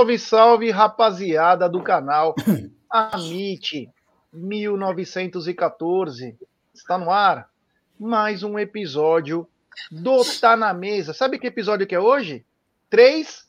[0.00, 2.34] Salve, salve, rapaziada do canal
[2.88, 3.90] Amit
[4.32, 6.38] 1914.
[6.72, 7.50] Está no ar
[7.98, 9.46] mais um episódio
[9.90, 11.12] do Tá na Mesa.
[11.12, 12.46] Sabe que episódio que é hoje?
[12.88, 13.46] 3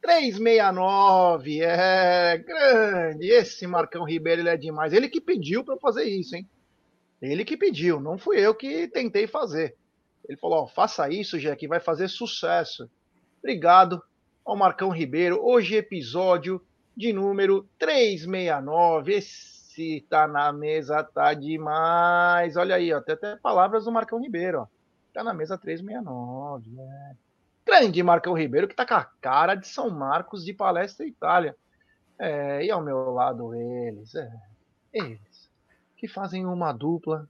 [0.00, 1.62] 369.
[1.62, 3.26] É grande.
[3.26, 4.92] Esse Marcão Ribeiro ele é demais.
[4.92, 6.48] Ele que pediu para fazer isso, hein?
[7.20, 9.74] Ele que pediu, não fui eu que tentei fazer.
[10.28, 12.90] Ele falou: ó, faça isso, já que vai fazer sucesso.
[13.38, 14.02] Obrigado
[14.44, 15.40] ao Marcão Ribeiro.
[15.42, 16.60] Hoje, episódio
[16.96, 19.14] de número 369.
[19.14, 22.56] Esse tá na mesa, tá demais.
[22.56, 24.66] Olha aí, ó, tem até palavras do Marcão Ribeiro, ó.
[25.12, 26.70] Tá na mesa 369.
[26.78, 27.16] É.
[27.64, 31.56] Grande Marcão Ribeiro, que tá com a cara de São Marcos de Palestra Itália.
[32.18, 34.30] É, e ao meu lado eles, é,
[34.92, 35.50] eles,
[35.96, 37.28] que fazem uma dupla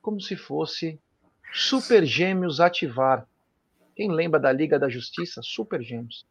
[0.00, 0.98] como se fosse
[1.52, 3.26] Super Gêmeos ativar.
[3.94, 5.42] Quem lembra da Liga da Justiça?
[5.42, 6.26] Super Gêmeos.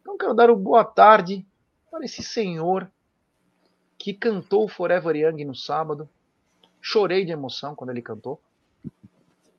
[0.00, 1.46] Então quero dar uma boa tarde
[1.90, 2.90] para esse senhor
[3.98, 6.08] que cantou Forever Young no sábado.
[6.80, 8.40] Chorei de emoção quando ele cantou.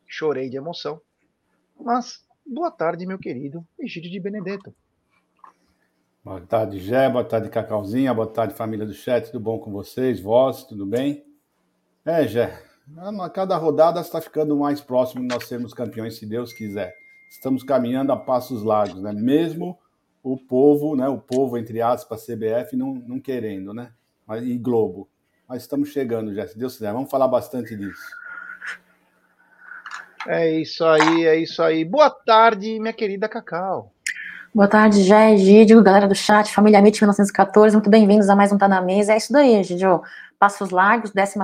[0.08, 1.00] Chorei de emoção.
[1.80, 4.74] Mas boa tarde, meu querido Egídio de Benedetto.
[6.24, 7.10] Boa tarde, Gé.
[7.10, 8.14] Boa tarde, Cacauzinha.
[8.14, 9.28] Boa tarde, família do chat.
[9.28, 10.20] Tudo bom com vocês?
[10.20, 11.26] Vós, tudo bem?
[12.04, 12.73] É, Gé.
[12.98, 16.94] A cada rodada está ficando mais próximo de nós sermos campeões, se Deus quiser.
[17.30, 19.14] Estamos caminhando a passos largos, né?
[19.14, 19.80] Mesmo
[20.22, 21.08] o povo, né?
[21.08, 23.92] O povo, entre aspas, CBF, não, não querendo, né?
[24.28, 25.08] Mas, e Globo.
[25.48, 26.92] Mas estamos chegando já, se Deus quiser.
[26.92, 28.04] Vamos falar bastante disso.
[30.28, 31.86] É isso aí, é isso aí.
[31.86, 33.94] Boa tarde, minha querida Cacau.
[34.54, 38.58] Boa tarde, Jé, Egídio, galera do chat, família MIT 1914, muito bem-vindos a mais um
[38.58, 39.14] Tá Na Mesa.
[39.14, 40.02] É isso daí, Egídio.
[40.44, 41.40] Passos Largos, 12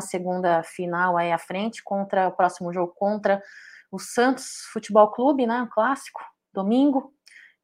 [0.65, 3.41] final aí à frente, contra o próximo jogo contra
[3.89, 5.69] o Santos Futebol Clube, né?
[5.71, 6.19] Clássico,
[6.53, 7.13] domingo.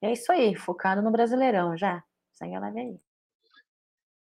[0.01, 2.01] E é isso aí, focado no Brasileirão já.
[2.31, 2.99] Segue a live aí.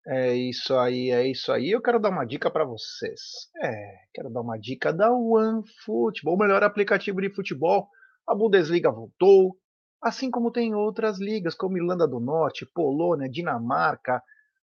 [0.05, 1.71] É isso aí, é isso aí.
[1.71, 3.19] Eu quero dar uma dica para vocês.
[3.59, 7.89] É, quero dar uma dica da OneFootball, o melhor aplicativo de futebol.
[8.27, 9.57] A Bundesliga voltou,
[9.99, 14.21] assim como tem outras ligas, como Irlanda do Norte, Polônia, Dinamarca,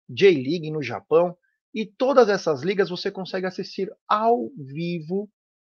[0.08, 1.38] J-League no Japão.
[1.74, 5.28] E todas essas ligas você consegue assistir ao vivo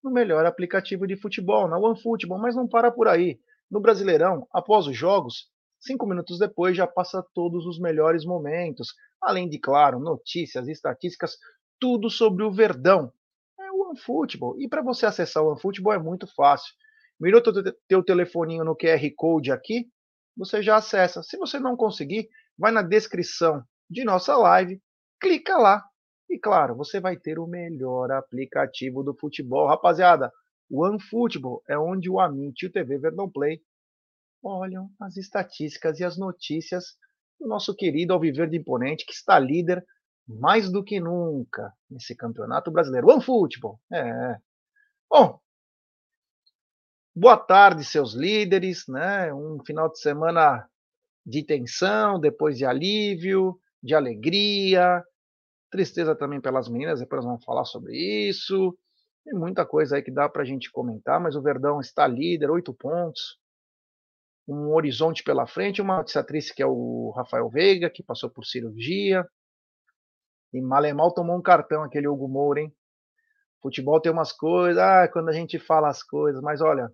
[0.04, 3.40] no melhor aplicativo de futebol, na OneFootball, mas não para por aí.
[3.70, 9.48] No Brasileirão, após os jogos, cinco minutos depois já passa todos os melhores momentos, além
[9.48, 11.36] de, claro, notícias, estatísticas,
[11.80, 13.10] tudo sobre o Verdão.
[13.58, 14.60] É o OneFootball.
[14.60, 16.74] E para você acessar o OneFootball é muito fácil.
[17.18, 17.52] Mirou teu,
[17.88, 19.88] teu telefoninho no QR Code aqui,
[20.36, 21.22] você já acessa.
[21.22, 24.78] Se você não conseguir, vai na descrição de nossa live
[25.20, 25.84] clica lá.
[26.28, 29.68] E claro, você vai ter o melhor aplicativo do futebol.
[29.68, 30.32] Rapaziada,
[30.68, 33.60] o OneFootball é onde o Amit e o TV Verdão Play
[34.42, 36.96] olham as estatísticas e as notícias
[37.38, 39.84] do nosso querido Alviverde Imponente, que está líder
[40.26, 43.08] mais do que nunca nesse campeonato brasileiro.
[43.08, 44.38] OneFootball, é.
[45.08, 45.38] Bom,
[47.14, 49.32] boa tarde, seus líderes, né?
[49.32, 50.68] Um final de semana
[51.24, 55.02] de tensão, depois de alívio, de alegria,
[55.70, 58.76] tristeza também pelas meninas, depois nós vamos falar sobre isso.
[59.24, 62.50] Tem muita coisa aí que dá para a gente comentar, mas o Verdão está líder,
[62.50, 63.38] oito pontos,
[64.46, 69.26] um horizonte pela frente, uma triste que é o Rafael Veiga, que passou por cirurgia,
[70.52, 72.72] e Malemal tomou um cartão, aquele Hugo Moura, hein?
[73.60, 76.88] Futebol tem umas coisas, ah, quando a gente fala as coisas, mas olha,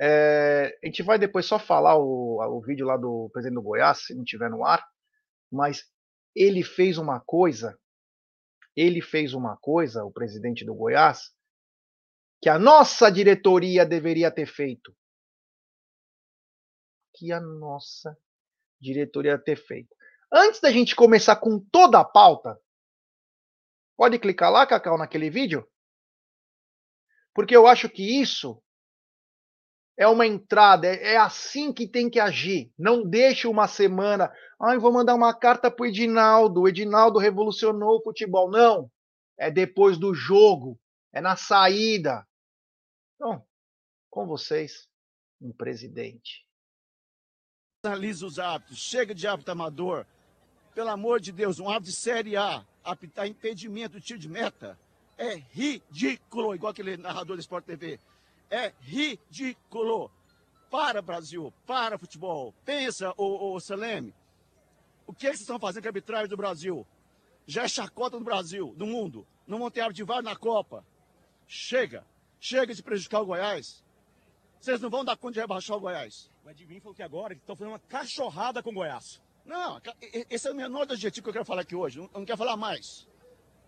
[0.00, 4.06] é, a gente vai depois só falar o, o vídeo lá do presidente do Goiás,
[4.06, 4.82] se não tiver no ar,
[5.56, 5.90] mas
[6.34, 7.78] ele fez uma coisa,
[8.76, 11.34] ele fez uma coisa, o presidente do Goiás,
[12.42, 14.94] que a nossa diretoria deveria ter feito.
[17.14, 18.16] Que a nossa
[18.78, 19.96] diretoria ter feito.
[20.30, 22.60] Antes da gente começar com toda a pauta,
[23.96, 25.66] pode clicar lá, Cacau, naquele vídeo?
[27.34, 28.62] Porque eu acho que isso
[29.96, 32.70] é uma entrada, é, é assim que tem que agir.
[32.78, 37.98] Não deixe uma semana, ah, vou mandar uma carta para o Edinaldo, o Edinaldo revolucionou
[37.98, 38.50] o futebol.
[38.50, 38.90] Não,
[39.38, 40.78] é depois do jogo,
[41.12, 42.26] é na saída.
[43.14, 43.42] Então,
[44.10, 44.86] com vocês,
[45.40, 46.46] um presidente.
[47.82, 50.06] Analisa os hábitos, chega de hábito amador.
[50.74, 54.78] Pelo amor de Deus, um hábito de Série A, apitar impedimento, tiro de meta,
[55.16, 57.98] é ridículo, igual aquele narrador do Sport TV
[58.50, 60.10] é ridículo.
[60.70, 62.52] Para, Brasil, para, futebol.
[62.64, 64.14] Pensa, ô, ô Seleme,
[65.06, 66.86] o que, é que vocês estão fazendo com a arbitragem do Brasil?
[67.46, 69.26] Já é chacota no Brasil, no mundo.
[69.46, 70.84] Não vão ter árbitro de VAR na Copa.
[71.46, 72.04] Chega.
[72.40, 73.84] Chega de prejudicar o Goiás.
[74.60, 76.28] Vocês não vão dar conta de rebaixar o Goiás.
[76.44, 79.22] O Edvinho falou que agora estão fazendo uma cachorrada com o Goiás.
[79.44, 79.80] Não,
[80.28, 82.00] esse é o menor objetivo que eu quero falar aqui hoje.
[82.00, 83.08] Eu não quero falar mais.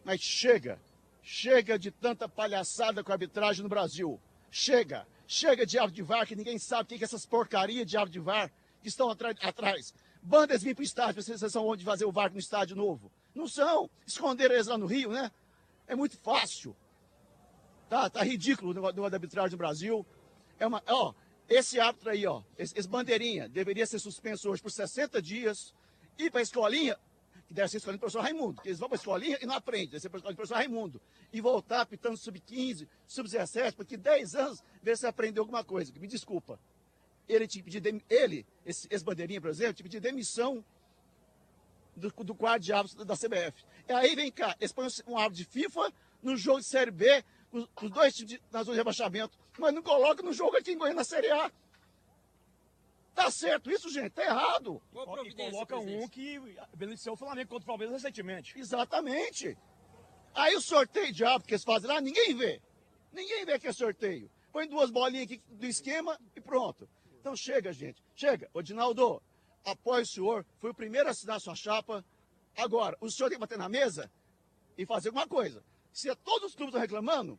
[0.04, 0.80] Mas chega.
[1.22, 4.20] Chega de tanta palhaçada com a arbitragem no Brasil.
[4.50, 5.06] Chega.
[5.26, 8.20] Chega de árbitro de VAR, que ninguém sabe o que é essas porcarias de árbitro
[8.20, 8.50] de VAR
[8.80, 9.94] que estão atrás.
[10.22, 13.12] Bandas vir para o estádio, vocês são onde fazer o VAR no estádio novo.
[13.34, 13.90] Não são.
[14.06, 15.30] Esconderam eles lá no Rio, né?
[15.86, 16.76] É muito fácil.
[17.88, 20.06] Tá, tá ridículo o negócio da arbitragem no Brasil.
[20.58, 21.14] É uma, ó,
[21.48, 25.74] esse árbitro aí, ó, esse, esse bandeirinha, deveria ser suspenso hoje por 60 dias.
[26.18, 26.98] Ir para a escolinha,
[27.48, 29.54] que deve ser escolinha do professor Raimundo, porque eles vão para a escolinha e não
[29.54, 31.00] aprendem, deve ser para a escolinha do professor Raimundo.
[31.32, 35.90] E voltar pitando sub-15, sub-17, porque 10 anos, ver se aprendeu alguma coisa.
[35.98, 36.60] Me desculpa.
[37.26, 40.62] Ele te pedir, ele, esse, esse bandeirinha, por exemplo, te pedir demissão
[41.96, 43.64] do, do quadro de árbitros da CBF.
[43.88, 45.92] E aí vem cá, eles põem um árbitro de FIFA
[46.22, 50.22] no jogo de Série B, os dois times na zona de rebaixamento, mas não coloca
[50.22, 51.50] no jogo aqui em Goiânia na Série A.
[53.18, 54.10] Tá certo isso, gente?
[54.10, 54.80] Tá errado.
[55.26, 56.38] E coloca um que
[56.76, 58.56] beneficiou o Flamengo contra o Palmeiras recentemente.
[58.56, 59.58] Exatamente.
[60.32, 62.62] Aí o sorteio de árbitro que eles fazem lá, ninguém vê.
[63.12, 64.30] Ninguém vê que é sorteio.
[64.52, 66.88] Põe duas bolinhas aqui do esquema e pronto.
[67.18, 68.00] Então chega, gente.
[68.14, 68.48] Chega.
[68.54, 69.20] Odinaldo,
[69.64, 70.46] apoio o senhor.
[70.58, 72.04] Fui o primeiro a assinar sua chapa.
[72.56, 74.08] Agora, o senhor tem que bater na mesa
[74.76, 75.64] e fazer alguma coisa.
[75.92, 77.36] Se todos os clubes estão reclamando,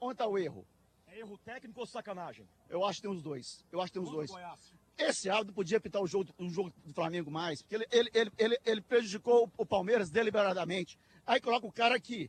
[0.00, 0.66] onde está o erro?
[1.06, 2.48] É erro técnico ou sacanagem?
[2.68, 3.64] Eu acho que tem os dois.
[3.70, 4.30] Eu acho que tem os dois.
[4.98, 8.58] Esse árbitro podia pitar o jogo, o jogo do Flamengo mais, porque ele, ele, ele,
[8.64, 10.98] ele, prejudicou o Palmeiras deliberadamente.
[11.24, 12.28] Aí coloca o cara aqui.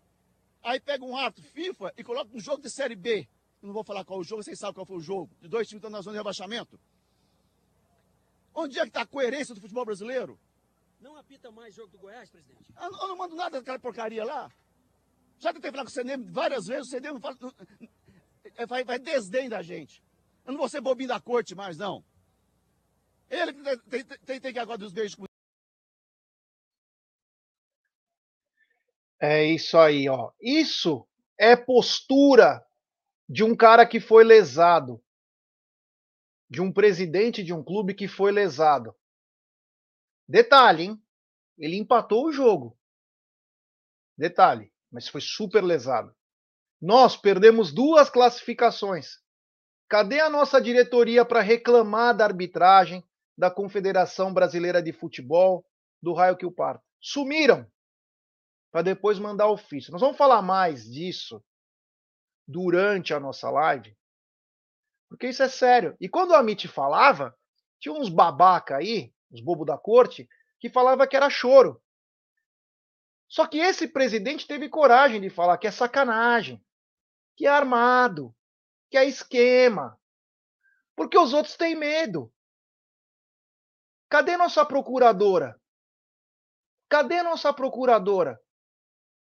[0.62, 3.27] Aí pega um árbitro FIFA e coloca um jogo de Série B.
[3.60, 5.36] Eu não vou falar qual o jogo, vocês sabem qual foi o jogo.
[5.42, 6.80] De dois times que estão na zona de rebaixamento.
[8.54, 10.39] Onde é que está a coerência do futebol brasileiro?
[11.01, 12.71] Não apita mais jogo do Goiás, presidente?
[12.77, 14.51] Eu, eu não mando nada daquela porcaria lá.
[15.39, 17.38] Já tentei falar com o CNM várias vezes, o CNM fala,
[18.56, 20.04] é, vai, vai desdém da gente.
[20.45, 22.04] Eu não vou ser bobinho da corte mais, não.
[23.30, 25.18] Ele tem, tem, tem, que agora dos beijos
[29.22, 30.31] É isso aí, ó.
[30.42, 32.66] Isso é postura
[33.28, 35.04] de um cara que foi lesado.
[36.50, 38.96] De um presidente de um clube que foi lesado.
[40.28, 41.04] Detalhe, hein?
[41.58, 42.78] Ele empatou o jogo.
[44.18, 46.16] Detalhe, mas foi super lesado.
[46.81, 49.20] Nós perdemos duas classificações.
[49.88, 53.04] Cadê a nossa diretoria para reclamar da arbitragem
[53.40, 55.66] da Confederação Brasileira de Futebol,
[56.02, 56.84] do raio que o parta?
[57.00, 57.66] Sumiram
[58.70, 59.94] para depois mandar ofício.
[59.94, 61.42] Nós vamos falar mais disso
[62.46, 63.98] durante a nossa live,
[65.08, 65.96] porque isso é sério.
[66.02, 67.34] E quando o Amit falava,
[67.80, 70.28] tinha uns babaca aí, os bobos da corte,
[70.60, 71.82] que falava que era choro.
[73.30, 76.62] Só que esse presidente teve coragem de falar que é sacanagem,
[77.38, 78.36] que é armado,
[78.92, 79.98] que é esquema.
[80.94, 82.30] Porque os outros têm medo.
[84.10, 85.60] Cadê nossa procuradora?
[86.90, 88.42] Cadê nossa procuradora?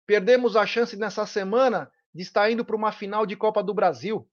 [0.05, 4.29] Perdemos a chance nessa semana de estar indo para uma final de Copa do Brasil.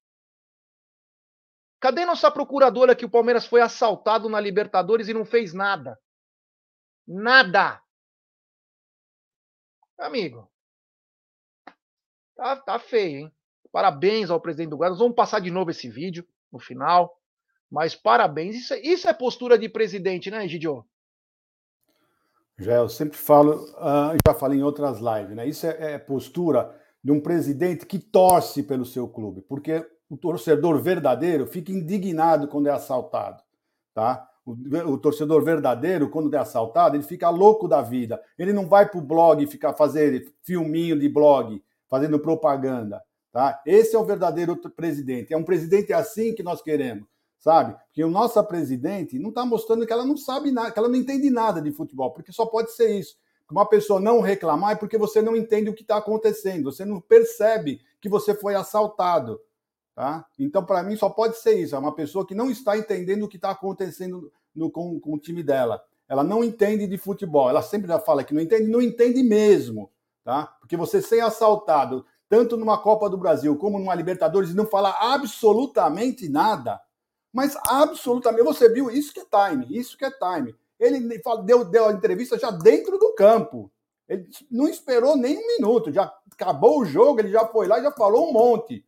[1.81, 5.99] Cadê nossa procuradora que o Palmeiras foi assaltado na Libertadores e não fez nada?
[7.07, 7.83] Nada.
[9.99, 10.51] Amigo,
[12.35, 13.37] tá, tá feio, hein?
[13.73, 14.99] Parabéns ao presidente do Goiás.
[14.99, 17.21] vamos passar de novo esse vídeo no final.
[17.75, 18.55] Mas parabéns.
[18.55, 20.85] Isso, é, isso é postura de presidente, né, Gidio?
[22.57, 25.45] Já eu sempre falo, uh, já falei em outras lives, né?
[25.49, 30.81] Isso é, é postura de um presidente que torce pelo seu clube, porque o torcedor
[30.81, 33.43] verdadeiro fica indignado quando é assaltado,
[33.93, 34.31] tá?
[34.47, 34.53] O,
[34.93, 38.23] o, torcedor verdadeiro, quando é assaltado, ele fica louco da vida.
[38.39, 43.03] Ele não vai para o blog ficar fazer filminho de blog, fazendo propaganda.
[43.33, 43.61] Tá?
[43.67, 45.35] Esse é o verdadeiro presidente.
[45.35, 47.77] É um presidente assim que nós queremos, sabe?
[47.87, 50.97] Porque o nossa presidente não está mostrando que ela não sabe nada, que ela não
[50.97, 53.17] entende nada de futebol, porque só pode ser isso.
[53.51, 57.01] Uma pessoa não reclamar é porque você não entende o que está acontecendo, você não
[57.01, 59.41] percebe que você foi assaltado.
[59.95, 60.27] Tá?
[60.39, 61.77] Então, para mim, só pode ser isso.
[61.77, 65.19] É uma pessoa que não está entendendo o que está acontecendo no, com, com, o
[65.19, 65.83] time dela.
[66.09, 67.49] Ela não entende de futebol.
[67.49, 69.91] Ela sempre já fala que não entende, não entende mesmo.
[70.25, 70.47] Tá?
[70.61, 74.97] Porque você ser assaltado, tanto numa Copa do Brasil como numa Libertadores, e não falar
[75.01, 76.81] absolutamente nada,
[77.35, 78.45] mas absolutamente.
[78.45, 78.89] Você viu?
[78.89, 79.67] Isso que é time.
[79.69, 80.55] Isso que é time.
[80.79, 81.01] Ele
[81.45, 83.73] deu, deu a entrevista já dentro do campo.
[84.09, 85.93] Ele não esperou nem um minuto.
[85.93, 88.87] Já acabou o jogo, ele já foi lá e já falou um monte.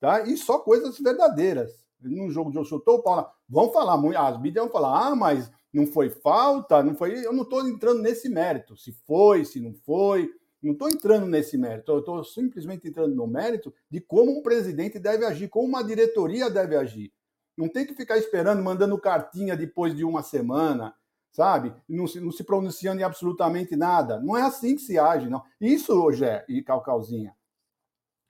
[0.00, 0.22] Tá?
[0.22, 1.84] E só coisas verdadeiras.
[2.00, 3.30] Num jogo de chutou o pau.
[3.46, 3.94] Vão falar,
[4.26, 7.24] as mídias vão falar, ah, mas não foi falta, não foi.
[7.24, 8.74] Eu não estou entrando nesse mérito.
[8.74, 10.30] Se foi, se não foi.
[10.62, 11.92] Não estou entrando nesse mérito.
[11.92, 16.48] Eu estou simplesmente entrando no mérito de como um presidente deve agir, como uma diretoria
[16.48, 17.12] deve agir.
[17.56, 20.94] Não tem que ficar esperando, mandando cartinha depois de uma semana,
[21.32, 21.74] sabe?
[21.88, 24.20] Não se, não se pronunciando em absolutamente nada.
[24.20, 25.42] Não é assim que se age, não.
[25.60, 27.34] Isso, Rogé e Calcalzinha,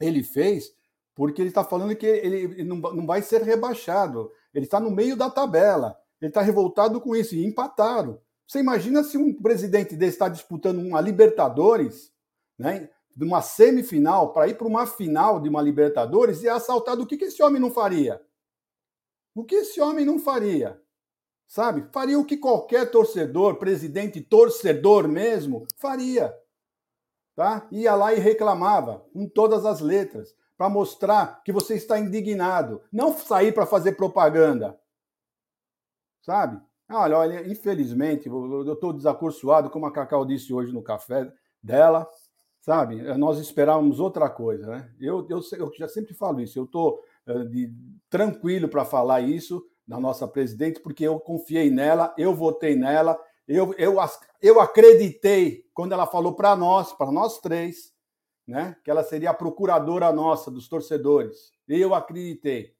[0.00, 0.74] ele fez
[1.14, 4.30] porque ele está falando que ele, não, vai ser rebaixado.
[4.54, 5.96] Ele está no meio da tabela.
[6.20, 7.34] Ele está revoltado com isso.
[7.34, 8.20] E empataram.
[8.46, 12.12] Você imagina se um presidente desse está disputando uma Libertadores,
[12.58, 12.88] né?
[13.14, 17.06] De uma semifinal, para ir para uma final de uma Libertadores e é assaltado, o
[17.06, 18.20] que, que esse homem não faria?
[19.34, 20.80] O que esse homem não faria?
[21.46, 21.86] Sabe?
[21.92, 26.34] Faria o que qualquer torcedor, presidente torcedor mesmo, faria.
[27.34, 27.66] Tá?
[27.70, 32.82] Ia lá e reclamava, com todas as letras, para mostrar que você está indignado.
[32.92, 34.78] Não sair para fazer propaganda.
[36.22, 36.60] Sabe?
[36.90, 42.08] Olha, olha, infelizmente, eu estou desacursoado, como a Cacau disse hoje no café dela,
[42.60, 43.02] sabe?
[43.16, 44.94] Nós esperávamos outra coisa, né?
[45.00, 49.98] Eu, eu, eu já sempre falo isso, eu estou uh, tranquilo para falar isso, da
[49.98, 53.96] nossa presidente, porque eu confiei nela, eu votei nela, eu, eu,
[54.40, 57.92] eu acreditei quando ela falou para nós, para nós três,
[58.46, 61.52] né, que ela seria a procuradora nossa, dos torcedores.
[61.68, 62.74] Eu acreditei,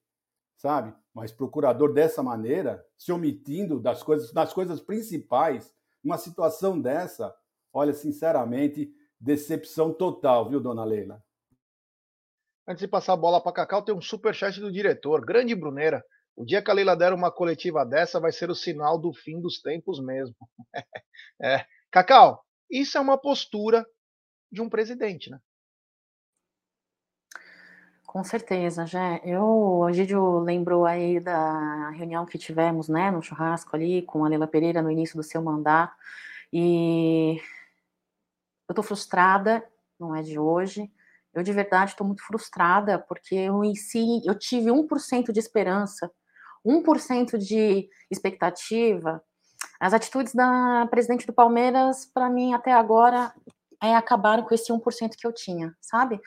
[0.56, 0.94] sabe?
[1.14, 5.72] Mas procurador dessa maneira, se omitindo das coisas, das coisas principais,
[6.02, 7.34] uma situação dessa,
[7.72, 11.22] olha, sinceramente, decepção total, viu, dona Leila?
[12.66, 16.04] Antes de passar a bola para Cacau, tem um super chat do diretor, grande Bruneira.
[16.36, 19.40] O dia que a Leila der uma coletiva dessa vai ser o sinal do fim
[19.40, 20.34] dos tempos mesmo.
[21.42, 21.66] é.
[21.90, 23.84] Cacau, isso é uma postura
[24.50, 25.38] de um presidente, né?
[28.06, 29.16] Com certeza, já.
[29.24, 34.28] Eu, o Gídio lembrou aí da reunião que tivemos, né, no churrasco ali com a
[34.28, 35.96] Leila Pereira no início do seu mandato.
[36.52, 37.40] E
[38.68, 39.66] eu tô frustrada,
[39.98, 40.92] não é de hoje.
[41.34, 46.10] Eu de verdade estou muito frustrada porque eu em si eu tive 1% de esperança
[46.64, 49.22] 1% de expectativa,
[49.80, 53.34] as atitudes da presidente do Palmeiras, para mim, até agora,
[53.82, 56.20] é acabaram com esse 1% que eu tinha, sabe?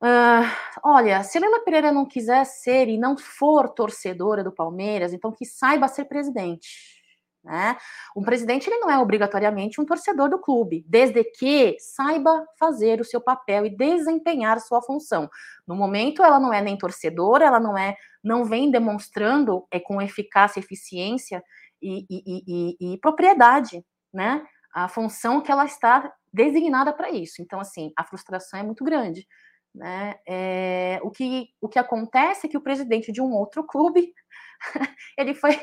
[0.00, 0.46] Uh,
[0.82, 5.44] olha, se Leila Pereira não quiser ser e não for torcedora do Palmeiras, então que
[5.44, 7.02] saiba ser presidente.
[7.44, 7.76] Né?
[8.16, 13.04] Um presidente ele não é obrigatoriamente um torcedor do clube, desde que saiba fazer o
[13.04, 15.28] seu papel e desempenhar sua função.
[15.66, 20.00] No momento, ela não é nem torcedora, ela não é, não vem demonstrando é, com
[20.00, 21.44] eficácia, eficiência
[21.82, 24.42] e, e, e, e propriedade, né?
[24.72, 27.42] A função que ela está designada para isso.
[27.42, 29.28] Então, assim, a frustração é muito grande.
[29.72, 30.14] Né?
[30.26, 34.12] É, o, que, o que acontece é que o presidente de um outro clube
[35.18, 35.60] ele foi,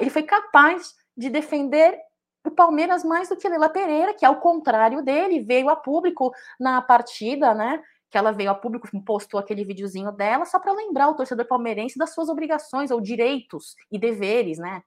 [0.00, 1.98] ele foi capaz de defender
[2.44, 6.82] o Palmeiras mais do que Leila Pereira, que ao contrário dele, veio a público na
[6.82, 7.80] partida, né?
[8.10, 11.98] Que ela veio a público, postou aquele videozinho dela, só para lembrar o torcedor palmeirense
[11.98, 14.82] das suas obrigações ou direitos e deveres, né?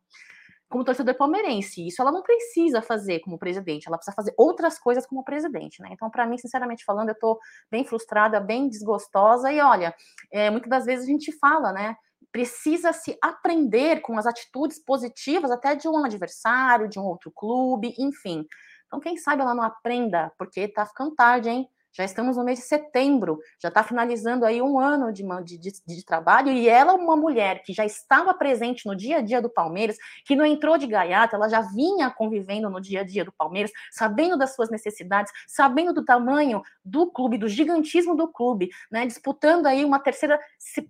[0.68, 1.88] Como torcedor palmeirense.
[1.88, 5.90] Isso ela não precisa fazer como presidente, ela precisa fazer outras coisas como presidente, né?
[5.92, 7.40] Então, para mim, sinceramente falando, eu tô
[7.72, 9.96] bem frustrada, bem desgostosa, e olha,
[10.32, 11.96] é, muitas das vezes a gente fala, né?
[12.36, 17.96] Precisa se aprender com as atitudes positivas até de um adversário, de um outro clube,
[17.98, 18.46] enfim.
[18.88, 21.70] Então, quem sabe ela não aprenda, porque tá ficando tarde, hein?
[21.96, 25.24] Já estamos no mês de setembro, já está finalizando aí um ano de,
[25.58, 29.42] de, de, trabalho, e ela, uma mulher que já estava presente no dia a dia
[29.42, 33.24] do Palmeiras, que não entrou de gaiata, ela já vinha convivendo no dia a dia
[33.24, 38.70] do Palmeiras, sabendo das suas necessidades, sabendo do tamanho do clube, do gigantismo do clube,
[38.92, 39.06] né?
[39.06, 40.38] Disputando aí uma terceira,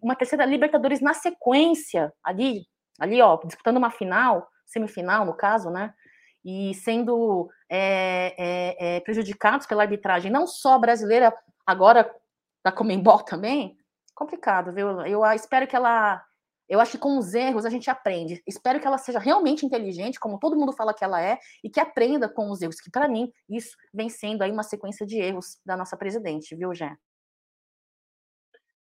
[0.01, 2.65] uma terceira Libertadores na sequência, ali,
[2.99, 5.93] ali, ó, disputando uma final, semifinal, no caso, né?
[6.45, 11.35] E sendo é, é, é, prejudicados pela arbitragem, não só brasileira,
[11.65, 12.13] agora
[12.63, 13.75] da Comembol também,
[14.13, 15.01] complicado, viu?
[15.01, 16.23] Eu espero que ela.
[16.69, 18.41] Eu acho que com os erros a gente aprende.
[18.47, 21.79] Espero que ela seja realmente inteligente, como todo mundo fala que ela é, e que
[21.79, 25.59] aprenda com os erros, que para mim isso vem sendo aí uma sequência de erros
[25.65, 26.95] da nossa presidente, viu, Jé?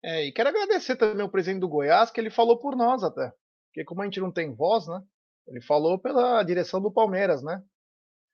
[0.02, 3.32] É, e quero agradecer também o presidente do Goiás, que ele falou por nós até.
[3.68, 5.02] Porque como a gente não tem voz, né?
[5.50, 7.60] Ele falou pela direção do Palmeiras, né?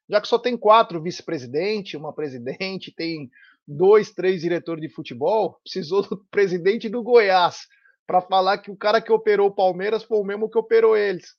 [0.09, 3.31] Já que só tem quatro vice-presidente, uma presidente, tem
[3.67, 7.67] dois, três diretores de futebol, precisou do presidente do Goiás
[8.07, 11.35] para falar que o cara que operou o Palmeiras foi o mesmo que operou eles.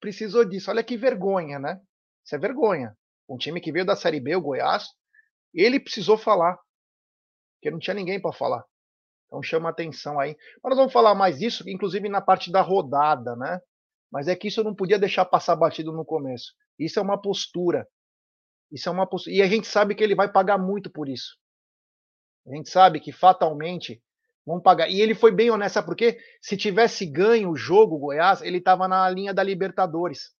[0.00, 0.70] Precisou disso.
[0.70, 1.80] Olha que vergonha, né?
[2.24, 2.94] Isso é vergonha.
[3.26, 4.88] Um time que veio da Série B, o Goiás,
[5.54, 6.58] ele precisou falar,
[7.56, 8.62] porque não tinha ninguém para falar.
[9.26, 10.36] Então chama atenção aí.
[10.62, 13.60] Mas nós vamos falar mais disso, inclusive na parte da rodada, né?
[14.14, 16.54] Mas é que isso eu não podia deixar passar batido no começo.
[16.78, 17.84] Isso é uma postura.
[18.70, 19.34] Isso é uma postura.
[19.34, 21.36] E a gente sabe que ele vai pagar muito por isso.
[22.46, 24.00] A gente sabe que fatalmente
[24.46, 24.88] Vamos pagar.
[24.90, 26.18] E ele foi bem honesto, sabe por quê?
[26.40, 30.34] Se tivesse ganho o jogo, Goiás, ele estava na linha da Libertadores.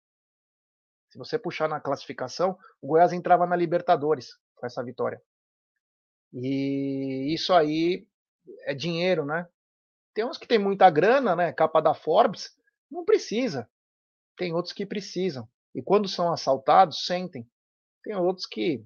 [1.10, 5.22] Se você puxar na classificação, o Goiás entrava na Libertadores com essa vitória.
[6.32, 8.06] E isso aí
[8.66, 9.48] é dinheiro, né?
[10.12, 11.52] Tem uns que tem muita grana, né?
[11.52, 12.54] Capa da Forbes,
[12.94, 13.68] não precisa.
[14.36, 15.48] Tem outros que precisam.
[15.74, 17.46] E quando são assaltados, sentem.
[18.02, 18.84] Tem outros que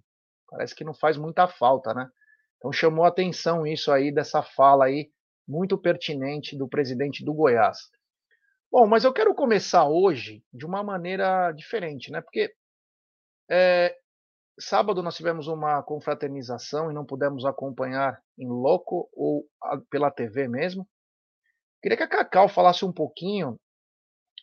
[0.48, 2.10] parece que não faz muita falta, né?
[2.56, 5.12] Então chamou atenção isso aí dessa fala aí
[5.46, 7.78] muito pertinente do presidente do Goiás.
[8.70, 12.20] Bom, mas eu quero começar hoje de uma maneira diferente, né?
[12.20, 12.54] Porque
[13.50, 13.96] é,
[14.58, 19.46] sábado nós tivemos uma confraternização e não pudemos acompanhar em loco ou
[19.90, 20.86] pela TV mesmo.
[21.82, 23.58] Queria que a Cacau falasse um pouquinho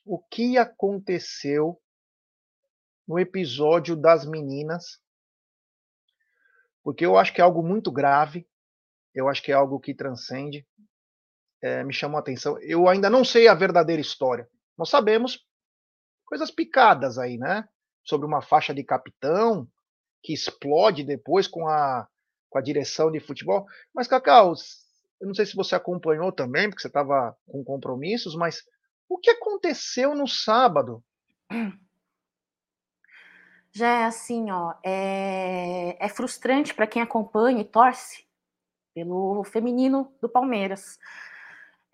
[0.05, 1.81] o que aconteceu
[3.07, 5.03] no episódio das meninas
[6.85, 8.47] porque eu acho que é algo muito grave,
[9.11, 10.67] eu acho que é algo que transcende,
[11.59, 12.59] é, me chamou a atenção.
[12.61, 14.47] Eu ainda não sei a verdadeira história.
[14.77, 15.39] Nós sabemos
[16.25, 17.67] coisas picadas aí, né?
[18.03, 19.67] Sobre uma faixa de capitão
[20.21, 22.07] que explode depois com a,
[22.51, 23.65] com a direção de futebol.
[23.91, 24.53] Mas, Cacau,
[25.19, 28.63] eu não sei se você acompanhou também, porque você estava com compromissos, mas
[29.09, 31.03] o que aconteceu no sábado?
[33.75, 38.25] já é assim, ó, é, é frustrante para quem acompanha e torce
[38.93, 40.97] pelo feminino do Palmeiras.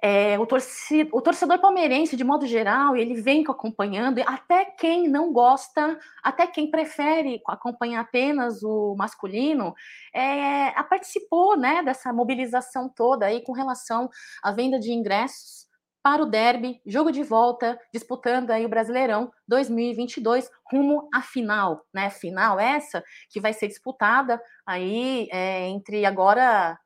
[0.04, 5.34] É, o, torci, o, torcedor palmeirense, de modo geral, ele vem acompanhando, até quem não
[5.34, 9.74] gosta, até quem prefere acompanhar apenas o masculino,
[10.14, 14.10] é, participou né, dessa mobilização toda aí com relação
[14.44, 15.71] à venda de ingressos
[16.04, 22.10] para o derby, jogo de volta, disputando aí o Brasileirão 2022 rumo à final, né?
[22.10, 26.80] Final essa que vai ser disputada aí é, entre agora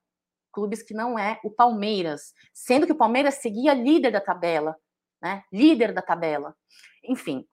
[0.51, 4.75] clubes que não é o Palmeiras, sendo que o Palmeiras seguia líder da tabela,
[5.21, 5.43] né?
[5.51, 6.55] Líder da tabela.
[7.03, 7.45] Enfim,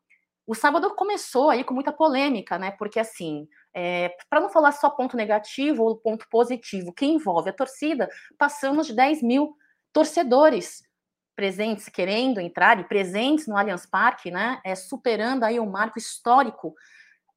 [0.47, 2.73] o sábado começou aí com muita polêmica, né?
[2.73, 7.53] Porque assim, é, para não falar só ponto negativo ou ponto positivo que envolve a
[7.53, 9.57] torcida, passamos de 10 mil
[9.93, 10.83] torcedores
[11.35, 16.75] presentes, querendo entrar e presentes no Allianz Parque, né, é, superando aí o marco histórico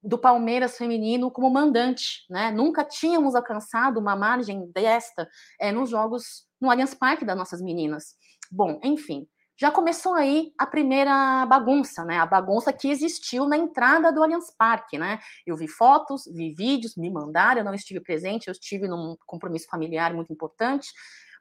[0.06, 2.52] do Palmeiras feminino como mandante, né?
[2.52, 5.28] Nunca tínhamos alcançado uma margem desta
[5.60, 8.14] é, nos jogos no Allianz Parque das nossas meninas.
[8.52, 9.28] Bom, enfim,
[9.58, 12.20] já começou aí a primeira bagunça, né?
[12.20, 15.20] A bagunça que existiu na entrada do Allianz Parque, né?
[15.46, 19.68] Eu vi fotos, vi vídeos, me mandaram, eu não estive presente, eu estive num compromisso
[19.68, 20.90] familiar muito importante,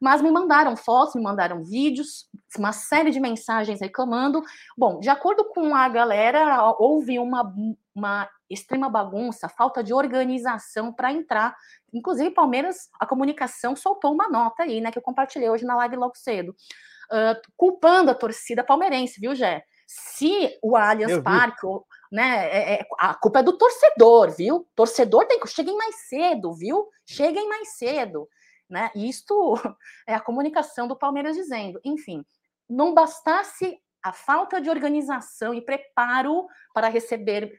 [0.00, 2.28] mas me mandaram fotos, me mandaram vídeos,
[2.58, 4.42] uma série de mensagens reclamando.
[4.76, 7.52] Bom, de acordo com a galera, houve uma,
[7.94, 11.56] uma extrema bagunça, falta de organização para entrar.
[11.92, 15.96] Inclusive, Palmeiras, a comunicação soltou uma nota aí, né, que eu compartilhei hoje na live
[15.96, 19.64] logo cedo, uh, culpando a torcida palmeirense, viu, Jé?
[19.86, 21.66] Se o Allianz Parque,
[22.10, 24.66] né, é, é, a culpa é do torcedor, viu?
[24.74, 26.88] Torcedor tem que cheguem mais cedo, viu?
[27.06, 28.28] Cheguem mais cedo.
[28.68, 28.90] Né?
[28.94, 29.54] Isto
[30.06, 32.24] é a comunicação do Palmeiras dizendo, enfim,
[32.68, 37.58] não bastasse a falta de organização e preparo para receber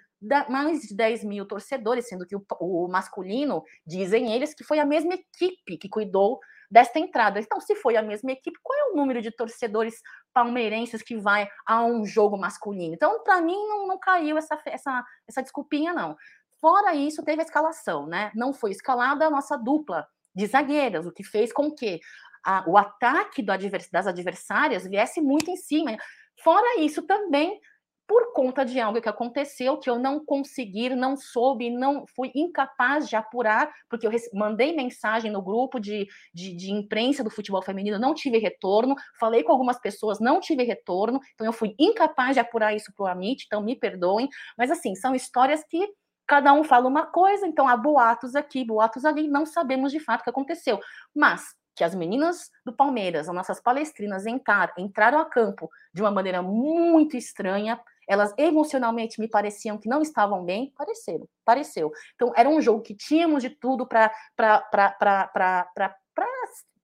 [0.49, 4.85] mais de 10 mil torcedores, sendo que o, o, masculino, dizem eles, que foi a
[4.85, 6.39] mesma equipe que cuidou
[6.69, 7.39] desta entrada.
[7.39, 10.01] Então, se foi a mesma equipe, qual é o número de torcedores
[10.33, 12.93] palmeirenses que vai a um jogo masculino?
[12.93, 16.15] Então, para mim, não, não caiu essa, essa, essa desculpinha, não.
[16.59, 18.31] Fora isso, teve a escalação, né?
[18.33, 21.99] Não foi escalada a nossa dupla de zagueiras, o que fez com que
[22.45, 25.97] a, o ataque advers, das adversárias viesse muito em cima.
[26.43, 27.59] Fora isso, também
[28.07, 33.09] por conta de algo que aconteceu que eu não consegui, não soube, não fui incapaz
[33.09, 37.97] de apurar, porque eu mandei mensagem no grupo de, de, de, imprensa do futebol feminino,
[37.97, 42.39] não tive retorno, falei com algumas pessoas, não tive retorno, então eu fui incapaz de
[42.39, 45.87] apurar isso para o Amit, então me perdoem, mas assim, são histórias que
[46.27, 50.21] Cada um fala uma coisa, então há boatos aqui, boatos ali, não sabemos de fato
[50.21, 50.79] o que aconteceu.
[51.13, 56.09] Mas que as meninas do Palmeiras, as nossas palestrinas, entrar, entraram a campo de uma
[56.09, 61.91] maneira muito estranha, elas emocionalmente me pareciam que não estavam bem, pareceram, pareceu.
[62.15, 64.11] Então era um jogo que tínhamos de tudo para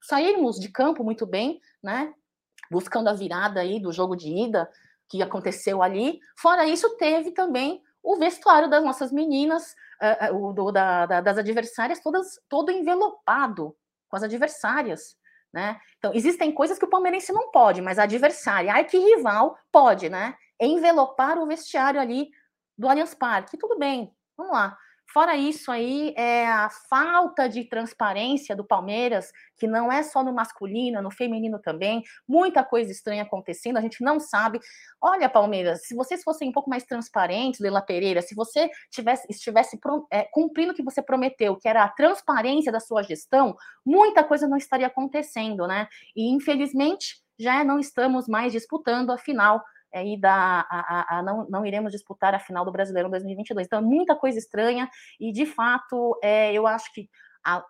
[0.02, 2.14] sairmos de campo muito bem, né?
[2.70, 4.70] Buscando a virada aí do jogo de ida
[5.08, 6.20] que aconteceu ali.
[6.38, 12.00] Fora isso, teve também o vestuário das nossas meninas, uh, do, da, da, das adversárias,
[12.00, 13.76] todas todo envelopado
[14.10, 15.16] com as adversárias.
[15.54, 15.80] Né?
[15.98, 20.34] Então, existem coisas que o palmeirense não pode, mas a adversária, a arquirrival, pode, né?
[20.58, 22.30] Envelopar o vestiário ali
[22.78, 23.58] do Allianz Parque.
[23.58, 24.78] Tudo bem, vamos lá.
[25.14, 30.32] Fora isso aí, é a falta de transparência do Palmeiras, que não é só no
[30.32, 34.60] masculino, no feminino também, muita coisa estranha acontecendo, a gente não sabe.
[35.02, 39.78] Olha, Palmeiras, se vocês fossem um pouco mais transparentes, Leila Pereira, se você tivesse, estivesse
[40.10, 44.48] é, cumprindo o que você prometeu, que era a transparência da sua gestão, muita coisa
[44.48, 45.90] não estaria acontecendo, né?
[46.16, 51.48] E infelizmente já não estamos mais disputando a final é, e da, a, a, não,
[51.50, 53.68] não iremos disputar a final do Brasileiro 2022.
[53.68, 57.10] Então, muita coisa estranha e, de fato, é, eu acho que
[57.44, 57.64] a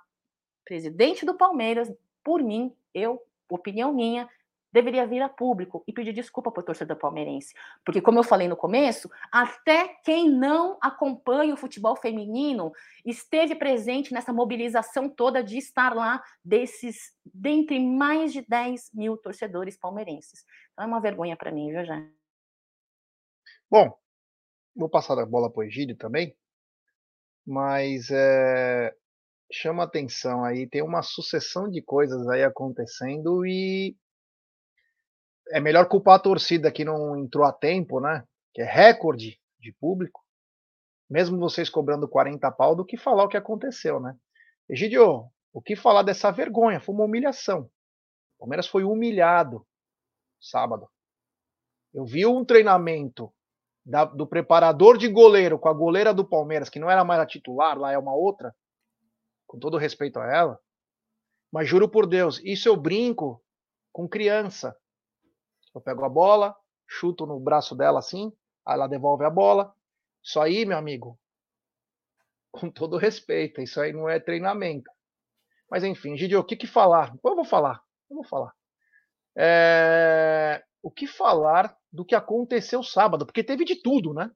[0.66, 1.92] presidente do Palmeiras,
[2.24, 4.30] por mim, eu, opinião minha,
[4.72, 7.54] deveria vir a público e pedir desculpa para o torcedor palmeirense.
[7.86, 12.72] Porque, como eu falei no começo, até quem não acompanha o futebol feminino
[13.06, 19.78] esteve presente nessa mobilização toda de estar lá desses, dentre mais de 10 mil torcedores
[19.78, 20.46] palmeirenses.
[20.74, 22.02] Então é uma vergonha para mim, viu, já.
[23.70, 23.98] Bom,
[24.76, 26.36] vou passar a bola para o Egídio também,
[27.46, 28.94] mas é,
[29.52, 33.96] chama atenção aí, tem uma sucessão de coisas aí acontecendo e
[35.52, 38.24] é melhor culpar a torcida que não entrou a tempo, né?
[38.54, 40.22] Que é recorde de público,
[41.10, 44.16] mesmo vocês cobrando 40 pau, do que falar o que aconteceu, né?
[44.70, 46.80] Egidio, o que falar dessa vergonha?
[46.80, 47.70] Foi uma humilhação.
[48.38, 49.66] O Palmeiras foi humilhado
[50.40, 50.90] sábado.
[51.94, 53.32] Eu vi um treinamento
[53.86, 57.26] da, do preparador de goleiro com a goleira do Palmeiras, que não era mais a
[57.26, 58.56] titular, lá é uma outra,
[59.46, 60.60] com todo respeito a ela.
[61.52, 63.44] Mas juro por Deus, isso eu brinco
[63.92, 64.76] com criança.
[65.74, 66.56] Eu pego a bola,
[66.88, 68.32] chuto no braço dela assim,
[68.68, 69.74] ela devolve a bola.
[70.24, 71.20] Isso aí, meu amigo,
[72.52, 74.90] com todo respeito, isso aí não é treinamento.
[75.70, 77.14] Mas enfim, Gidio, o que, que falar?
[77.24, 78.54] Eu vou falar, eu vou falar.
[79.38, 80.64] É...
[80.84, 83.26] O que falar do que aconteceu sábado?
[83.26, 84.30] Porque teve de tudo, né?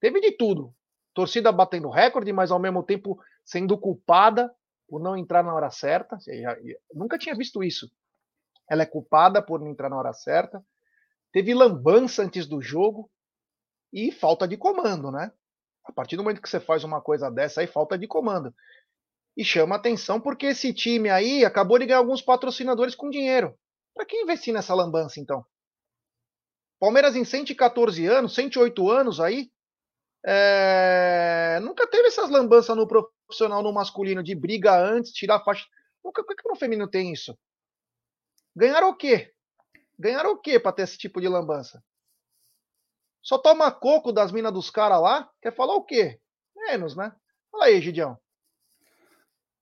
[0.00, 0.74] Teve de tudo.
[1.12, 4.54] Torcida batendo recorde, mas ao mesmo tempo sendo culpada
[4.88, 6.16] por não entrar na hora certa.
[6.26, 7.90] Eu nunca tinha visto isso
[8.68, 10.62] ela é culpada por não entrar na hora certa.
[11.32, 13.10] Teve lambança antes do jogo
[13.92, 15.32] e falta de comando, né?
[15.84, 18.54] A partir do momento que você faz uma coisa dessa aí, falta de comando.
[19.36, 23.56] E chama atenção porque esse time aí acabou de ganhar alguns patrocinadores com dinheiro.
[23.94, 25.44] Para quem investir nessa lambança, então?
[26.80, 29.50] Palmeiras em 114 anos, 108 anos aí,
[30.26, 31.58] é...
[31.62, 35.64] nunca teve essas lambanças no profissional, no masculino, de briga antes, tirar faixa.
[36.04, 37.38] Nunca, por que no feminino tem isso?
[38.56, 39.30] Ganharam o quê?
[39.98, 41.84] Ganharam o quê para ter esse tipo de lambança?
[43.20, 45.28] Só toma coco das minas dos caras lá?
[45.42, 46.18] Quer falar o quê?
[46.56, 47.12] Menos, né?
[47.52, 48.16] Fala aí, Gidião.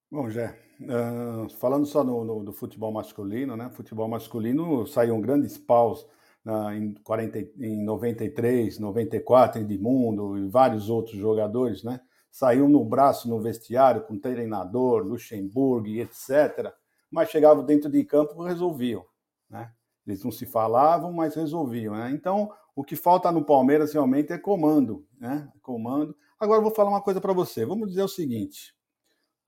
[0.09, 3.69] Bom, Jé, uh, falando só no, no, do futebol masculino, né?
[3.71, 6.07] Futebol masculino saiu um grandes paus
[6.47, 12.01] uh, em, 40, em 93, 94, Edmundo e vários outros jogadores, né?
[12.31, 16.73] Saiu no braço no vestiário com treinador, Luxemburgo, etc
[17.15, 19.07] mas chegavam dentro de campo resolviam,
[19.49, 19.73] né?
[20.05, 22.11] Eles não se falavam, mas resolviam, né?
[22.11, 25.49] Então, o que falta no Palmeiras realmente é comando, né?
[25.63, 26.15] Comando.
[26.41, 27.65] Agora vou falar uma coisa para você.
[27.65, 28.75] Vamos dizer o seguinte: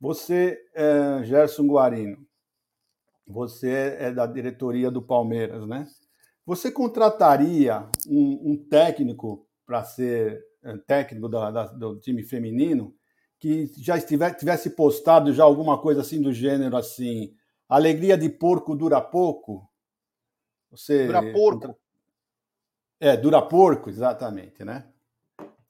[0.00, 2.24] você, é, Gerson Guarino,
[3.26, 5.88] você é da diretoria do Palmeiras, né?
[6.46, 12.94] Você contrataria um, um técnico para ser é, técnico da, da, do time feminino
[13.40, 17.35] que já estivesse, tivesse postado já alguma coisa assim do gênero assim,
[17.68, 19.68] Alegria de porco dura pouco.
[20.70, 21.76] Você dura porco.
[23.00, 24.87] É, dura porco, exatamente, né?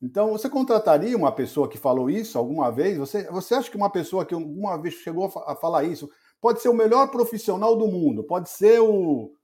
[0.00, 2.98] Então, você contrataria uma pessoa que falou isso alguma vez?
[2.98, 6.68] Você, você acha que uma pessoa que alguma vez chegou a falar isso pode ser
[6.68, 9.34] o melhor profissional do mundo, pode ser o,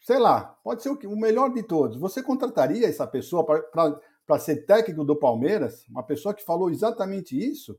[0.00, 1.98] sei lá, pode ser o, o melhor de todos.
[1.98, 5.86] Você contrataria essa pessoa para ser técnico do Palmeiras?
[5.88, 7.78] Uma pessoa que falou exatamente isso?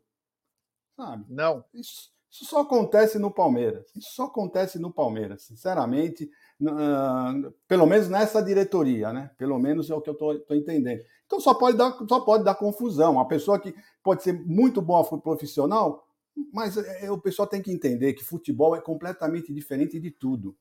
[0.98, 1.26] Sabe?
[1.30, 1.63] Não.
[1.74, 3.86] Isso, isso só acontece no Palmeiras.
[3.96, 6.30] Isso só acontece no Palmeiras, sinceramente.
[6.62, 9.32] Uh, pelo menos nessa diretoria, né?
[9.38, 11.02] Pelo menos é o que eu estou entendendo.
[11.26, 13.13] Então só pode, dar, só pode dar confusão.
[13.13, 16.06] Uma pessoa que pode ser muito boa profissional,
[16.54, 20.56] mas é, é, o pessoal tem que entender que futebol é completamente diferente de tudo.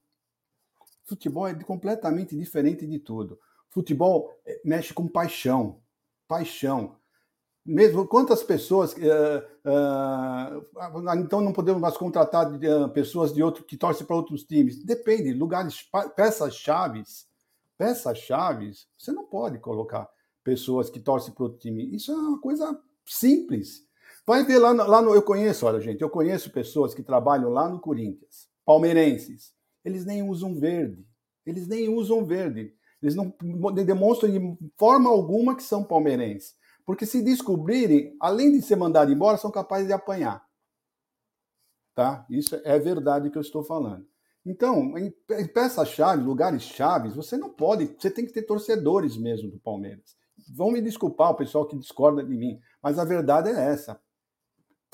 [1.04, 3.38] Futebol é completamente diferente de tudo.
[3.70, 5.80] Futebol é, mexe com paixão.
[6.26, 6.96] Paixão
[7.66, 13.76] mesmo quantas pessoas uh, uh, então não podemos mais contratar uh, pessoas de outro que
[13.76, 14.84] torcem para outros times?
[14.84, 17.26] Depende lugares peças chaves
[17.76, 20.08] peças chaves você não pode colocar
[20.44, 21.94] pessoas que torcem para outro time.
[21.94, 23.84] Isso é uma coisa simples.
[24.24, 27.68] Vai ver lá lá no eu conheço olha gente eu conheço pessoas que trabalham lá
[27.68, 29.52] no Corinthians palmeirenses.
[29.84, 31.04] Eles nem usam verde.
[31.44, 32.74] Eles nem usam verde.
[33.02, 33.34] Eles não
[33.84, 36.54] demonstram de forma alguma que são palmeirenses
[36.86, 40.46] Porque se descobrirem, além de ser mandado embora, são capazes de apanhar.
[41.94, 42.24] Tá?
[42.30, 44.06] Isso é verdade que eu estou falando.
[44.44, 45.12] Então, em
[45.48, 50.16] peças-chave, lugares-chave, você não pode, você tem que ter torcedores mesmo do Palmeiras.
[50.54, 54.00] Vão me desculpar o pessoal que discorda de mim, mas a verdade é essa.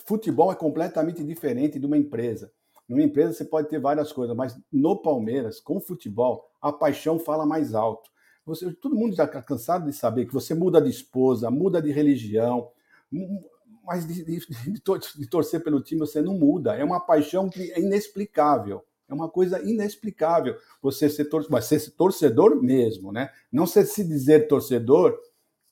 [0.07, 2.51] Futebol é completamente diferente de uma empresa.
[2.89, 7.45] Numa empresa você pode ter várias coisas, mas no Palmeiras, com futebol, a paixão fala
[7.45, 8.11] mais alto.
[8.45, 12.71] Você, todo mundo está cansado de saber que você muda de esposa, muda de religião,
[13.85, 14.81] mas de, de,
[15.19, 16.75] de, torcer pelo time você não muda.
[16.75, 18.85] É uma paixão que é inexplicável.
[19.09, 23.31] É uma coisa inexplicável você ser, tor mas ser torcedor mesmo, né?
[23.51, 25.19] Não ser se dizer torcedor,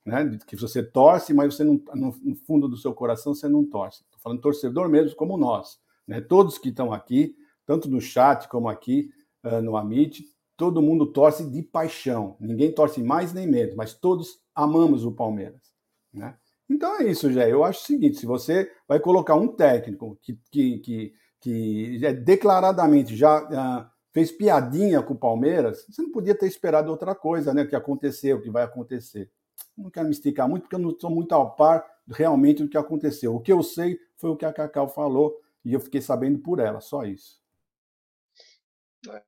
[0.04, 0.38] né?
[0.46, 4.02] Que você torce, mas você não, no fundo do seu coração você não torce.
[4.02, 6.20] Estou falando torcedor mesmo como nós, né?
[6.20, 9.10] Todos que estão aqui, tanto no chat como aqui
[9.44, 10.24] uh, no Amit,
[10.60, 12.36] todo mundo torce de paixão.
[12.38, 15.72] Ninguém torce mais nem menos, mas todos amamos o Palmeiras.
[16.12, 16.36] Né?
[16.68, 17.50] Então é isso, Jé.
[17.50, 22.12] Eu acho o seguinte: se você vai colocar um técnico que, que, que, que é
[22.12, 27.54] declaradamente já uh, fez piadinha com o Palmeiras, você não podia ter esperado outra coisa,
[27.54, 27.62] né?
[27.62, 29.30] O que aconteceu, o que vai acontecer.
[29.74, 32.76] Não quero me esticar muito, porque eu não estou muito ao par realmente do que
[32.76, 33.34] aconteceu.
[33.34, 36.58] O que eu sei foi o que a Cacau falou e eu fiquei sabendo por
[36.58, 37.39] ela, só isso.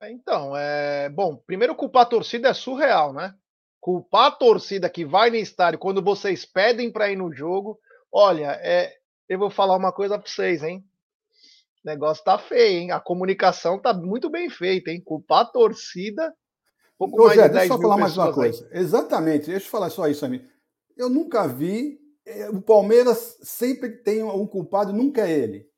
[0.01, 1.37] É, então, é bom.
[1.37, 3.35] Primeiro, culpar a torcida é surreal, né?
[3.81, 7.79] Culpar a torcida que vai no estádio quando vocês pedem para ir no jogo.
[8.13, 8.93] Olha, é,
[9.29, 10.85] eu vou falar uma coisa para vocês, hein?
[11.85, 12.91] O negócio tá feio, hein?
[12.93, 15.03] A comunicação tá muito bem feita, hein?
[15.03, 16.33] Culpar a torcida.
[16.99, 18.69] Pouco Ô, mais Zé, de deixa eu falar mais uma coisa.
[18.71, 18.79] Aí.
[18.79, 20.47] Exatamente, deixa eu falar só isso a mim.
[20.97, 22.01] Eu nunca vi.
[22.25, 25.69] É, o Palmeiras sempre tem um culpado, nunca é ele.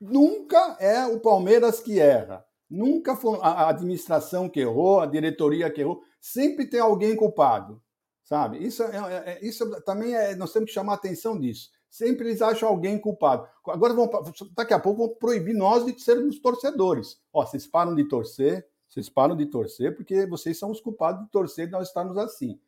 [0.00, 2.44] Nunca é o Palmeiras que erra.
[2.70, 6.02] Nunca foi a administração que errou, a diretoria que errou.
[6.20, 7.82] Sempre tem alguém culpado,
[8.22, 8.64] sabe?
[8.64, 11.70] Isso, é, é, é isso também é, nós temos que chamar a atenção disso.
[11.88, 13.48] Sempre eles acham alguém culpado.
[13.66, 14.08] Agora, vão,
[14.54, 17.20] daqui a pouco, vão proibir nós de sermos torcedores.
[17.32, 21.30] Ó, vocês param de torcer, vocês param de torcer porque vocês são os culpados de
[21.30, 22.60] torcer e nós estarmos assim.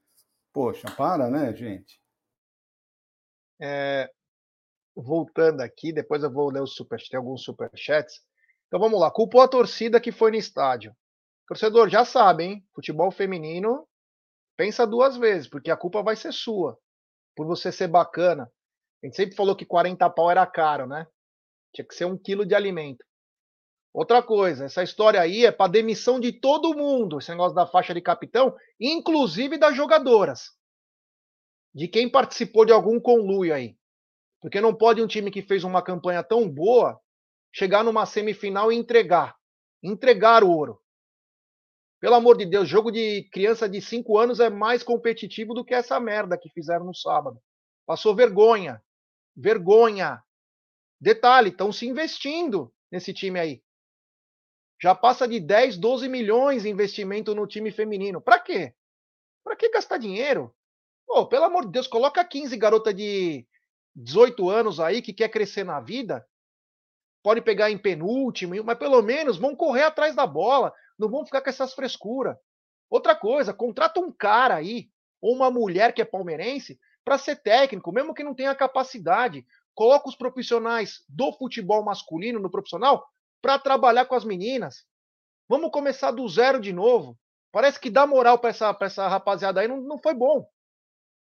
[0.53, 2.03] Poxa, para, né, gente?
[3.61, 4.11] É,
[4.97, 8.21] voltando aqui, depois eu vou ler os super, tem alguns superchats.
[8.73, 10.97] Então vamos lá, culpou a torcida que foi no estádio.
[11.47, 12.67] torcedor já sabe, hein?
[12.75, 13.87] Futebol feminino,
[14.57, 16.79] pensa duas vezes, porque a culpa vai ser sua.
[17.37, 18.51] Por você ser bacana.
[19.03, 21.07] A gente sempre falou que 40 pau era caro, né?
[21.75, 23.05] Tinha que ser um quilo de alimento.
[23.93, 27.93] Outra coisa, essa história aí é para demissão de todo mundo, esse negócio da faixa
[27.93, 30.45] de capitão, inclusive das jogadoras.
[31.75, 33.77] De quem participou de algum conluio aí.
[34.41, 36.99] Porque não pode um time que fez uma campanha tão boa
[37.53, 39.37] chegar numa semifinal e entregar.
[39.83, 40.81] Entregar o ouro.
[42.01, 45.75] Pelo amor de Deus, jogo de criança de 5 anos é mais competitivo do que
[45.75, 47.41] essa merda que fizeram no sábado.
[47.87, 48.83] Passou vergonha.
[49.37, 50.23] Vergonha.
[51.01, 53.62] Detalhe, estão se investindo nesse time aí.
[54.81, 58.21] Já passa de 10, 12 milhões de investimento no time feminino.
[58.21, 58.75] Para quê?
[59.45, 60.53] Para que gastar dinheiro?
[61.07, 63.47] Pô, pelo amor de Deus, coloca 15 garota de
[63.95, 66.27] 18 anos aí que quer crescer na vida
[67.23, 71.41] pode pegar em penúltimo, mas pelo menos vão correr atrás da bola, não vão ficar
[71.41, 72.37] com essas frescuras.
[72.91, 74.89] Outra coisa, contrata um cara aí,
[75.21, 79.47] ou uma mulher que é palmeirense, para ser técnico, mesmo que não tenha capacidade.
[79.75, 83.07] Coloca os profissionais do futebol masculino no profissional
[83.41, 84.85] para trabalhar com as meninas.
[85.49, 87.19] Vamos começar do zero de novo.
[87.51, 90.47] Parece que dá moral para essa, essa rapaziada aí não, não foi bom.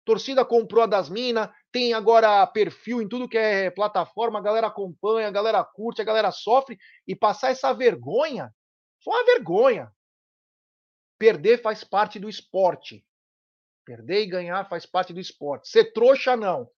[0.05, 4.67] Torcida comprou a das minas, tem agora perfil em tudo que é plataforma, a galera
[4.67, 8.53] acompanha, a galera curte, a galera sofre, e passar essa vergonha,
[9.03, 9.91] foi uma vergonha.
[11.17, 13.05] Perder faz parte do esporte.
[13.85, 15.69] Perder e ganhar faz parte do esporte.
[15.69, 16.69] Ser trouxa, não.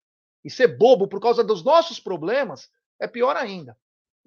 [0.43, 3.77] E ser bobo por causa dos nossos problemas é pior ainda.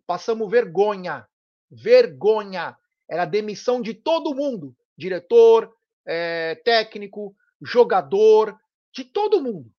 [0.06, 1.28] Passamos vergonha.
[1.70, 2.76] Vergonha.
[3.08, 5.72] Era demissão de todo mundo: diretor,
[6.06, 8.58] é, técnico, jogador,
[8.98, 9.72] de todo mundo.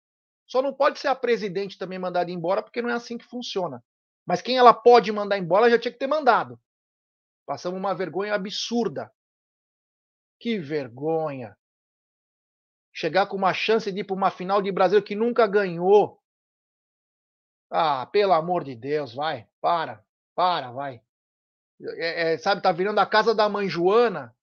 [0.46, 3.84] Só não pode ser a presidente também mandada embora, porque não é assim que funciona.
[4.26, 6.60] Mas quem ela pode mandar embora já tinha que ter mandado.
[7.46, 9.12] Passamos uma vergonha absurda.
[10.40, 11.56] Que vergonha.
[12.92, 16.20] Chegar com uma chance de ir para uma final de Brasil que nunca ganhou.
[17.70, 19.46] Ah, pelo amor de Deus, vai.
[19.60, 20.04] Para,
[20.34, 21.02] para, vai.
[21.80, 24.34] É, é, sabe, tá virando a casa da mãe Joana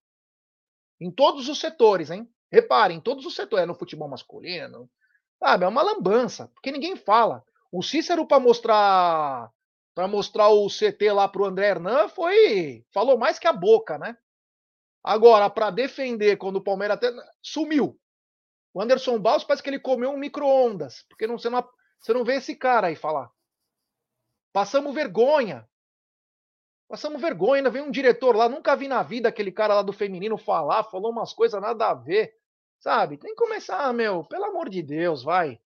[1.00, 2.30] em todos os setores, hein?
[2.52, 4.90] Reparem, todos os setores, é no futebol masculino,
[5.40, 7.44] sabe, é uma lambança, porque ninguém fala.
[7.72, 9.52] O Cícero para mostrar
[9.94, 14.18] para mostrar o CT lá pro André Hernan foi falou mais que a boca, né?
[15.04, 18.00] Agora para defender quando o Palmeiras até sumiu.
[18.74, 21.66] O Anderson Baus parece que ele comeu um micro-ondas, porque não, você, não,
[21.98, 23.32] você não vê esse cara aí falar.
[24.52, 25.66] Passamos vergonha.
[26.88, 29.92] Passamos vergonha, ainda vem um diretor lá, nunca vi na vida aquele cara lá do
[29.92, 32.34] feminino falar, falou umas coisas nada a ver.
[32.80, 33.18] Sabe?
[33.18, 35.60] Tem que começar, meu, pelo amor de Deus, vai.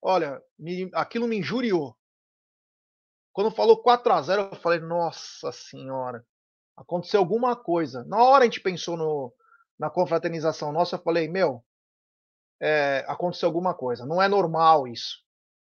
[0.00, 1.94] Olha, me, aquilo me injuriou.
[3.32, 6.26] Quando falou 4 a 0 eu falei, nossa senhora,
[6.76, 8.04] aconteceu alguma coisa.
[8.04, 9.32] Na hora a gente pensou no,
[9.78, 11.62] na confraternização nossa, eu falei, meu,
[12.60, 14.06] é, aconteceu alguma coisa.
[14.06, 15.22] Não é normal isso.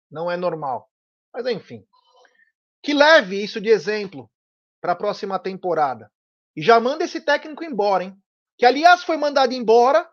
[0.10, 0.89] Não é normal.
[1.34, 1.86] Mas enfim.
[2.82, 4.30] Que leve isso de exemplo
[4.82, 6.12] para a próxima temporada.
[6.56, 8.18] E já manda esse técnico embora, hein?
[8.58, 10.10] Que aliás foi mandado embora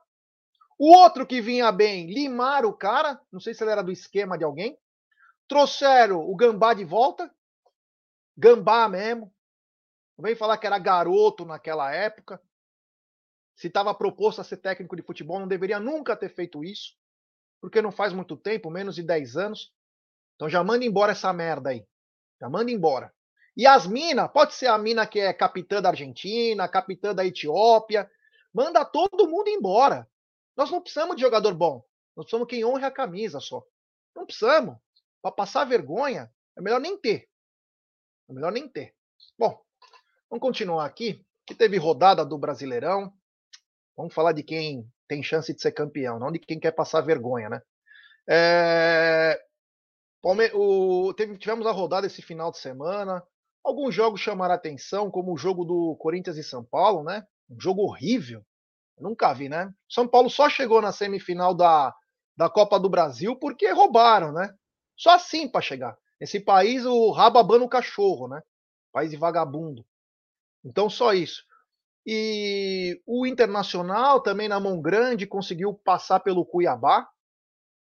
[0.79, 4.37] o outro que vinha bem, limaram o cara, não sei se ele era do esquema
[4.37, 4.77] de alguém.
[5.47, 7.33] Trouxeram o Gambá de volta.
[8.37, 9.33] Gambá mesmo.
[10.19, 12.41] Não vem falar que era garoto naquela época.
[13.57, 16.97] Se estava proposto a ser técnico de futebol, não deveria nunca ter feito isso.
[17.61, 19.73] Porque não faz muito tempo, menos de 10 anos.
[20.35, 21.87] Então já manda embora essa merda aí.
[22.41, 23.13] Já manda embora.
[23.57, 28.11] E as minas, pode ser a mina que é capitã da Argentina, capitã da Etiópia.
[28.53, 30.09] Manda todo mundo embora.
[30.57, 31.85] Nós não precisamos de jogador bom.
[32.17, 33.65] Nós precisamos quem honre a camisa só.
[34.15, 34.77] Não precisamos.
[35.23, 37.29] Para passar vergonha, é melhor nem ter.
[38.29, 38.95] É melhor nem ter.
[39.39, 39.61] Bom,
[40.29, 41.25] vamos continuar aqui.
[41.47, 43.13] Que teve rodada do Brasileirão.
[43.97, 47.49] Vamos falar de quem tem chance de ser campeão, não de quem quer passar vergonha,
[47.49, 47.63] né?
[48.29, 49.44] É...
[50.25, 51.13] O...
[51.15, 51.37] Teve...
[51.37, 53.23] Tivemos a rodada esse final de semana.
[53.63, 57.27] Alguns jogos chamaram atenção, como o jogo do Corinthians e São Paulo, né?
[57.51, 58.45] Um jogo horrível.
[58.99, 59.73] Nunca vi, né?
[59.89, 61.95] São Paulo só chegou na semifinal da,
[62.37, 64.55] da Copa do Brasil porque roubaram, né?
[64.97, 65.97] Só assim para chegar.
[66.21, 68.41] Esse país, o rababando o cachorro, né?
[68.93, 69.85] País de vagabundo.
[70.65, 71.45] Então, só isso.
[72.07, 77.09] E o Internacional, também na mão grande, conseguiu passar pelo Cuiabá.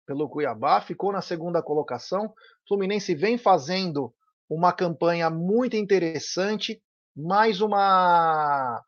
[0.10, 2.34] Pelo Cuiabá, ficou na segunda colocação.
[2.68, 4.12] Fluminense vem fazendo
[4.50, 6.82] uma campanha muito interessante.
[7.16, 8.84] Mais uma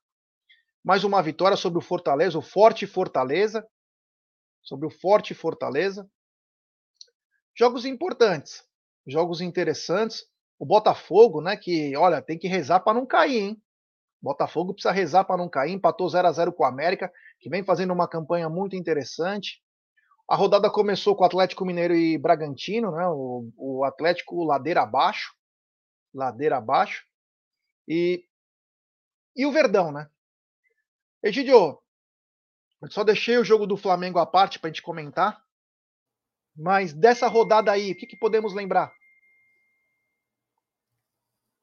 [0.84, 3.64] mais uma vitória sobre o Fortaleza, o Forte Fortaleza.
[4.64, 6.10] Sobre o Forte Fortaleza.
[7.56, 8.64] Jogos importantes,
[9.06, 10.26] jogos interessantes.
[10.58, 13.64] O Botafogo, né, que, olha, tem que rezar para não cair, hein?
[14.20, 17.64] Botafogo precisa rezar para não cair, empatou 0 a 0 com o América, que vem
[17.64, 19.62] fazendo uma campanha muito interessante.
[20.28, 23.08] A rodada começou com Atlético Mineiro e Bragantino, né?
[23.08, 25.34] O, o Atlético ladeira abaixo,
[26.14, 27.06] ladeira abaixo.
[27.88, 28.24] E,
[29.36, 30.10] e o Verdão, né?
[31.24, 31.80] Egidio,
[32.90, 35.44] só deixei o jogo do Flamengo à parte para a gente comentar.
[36.56, 38.92] Mas dessa rodada aí, o que, que podemos lembrar?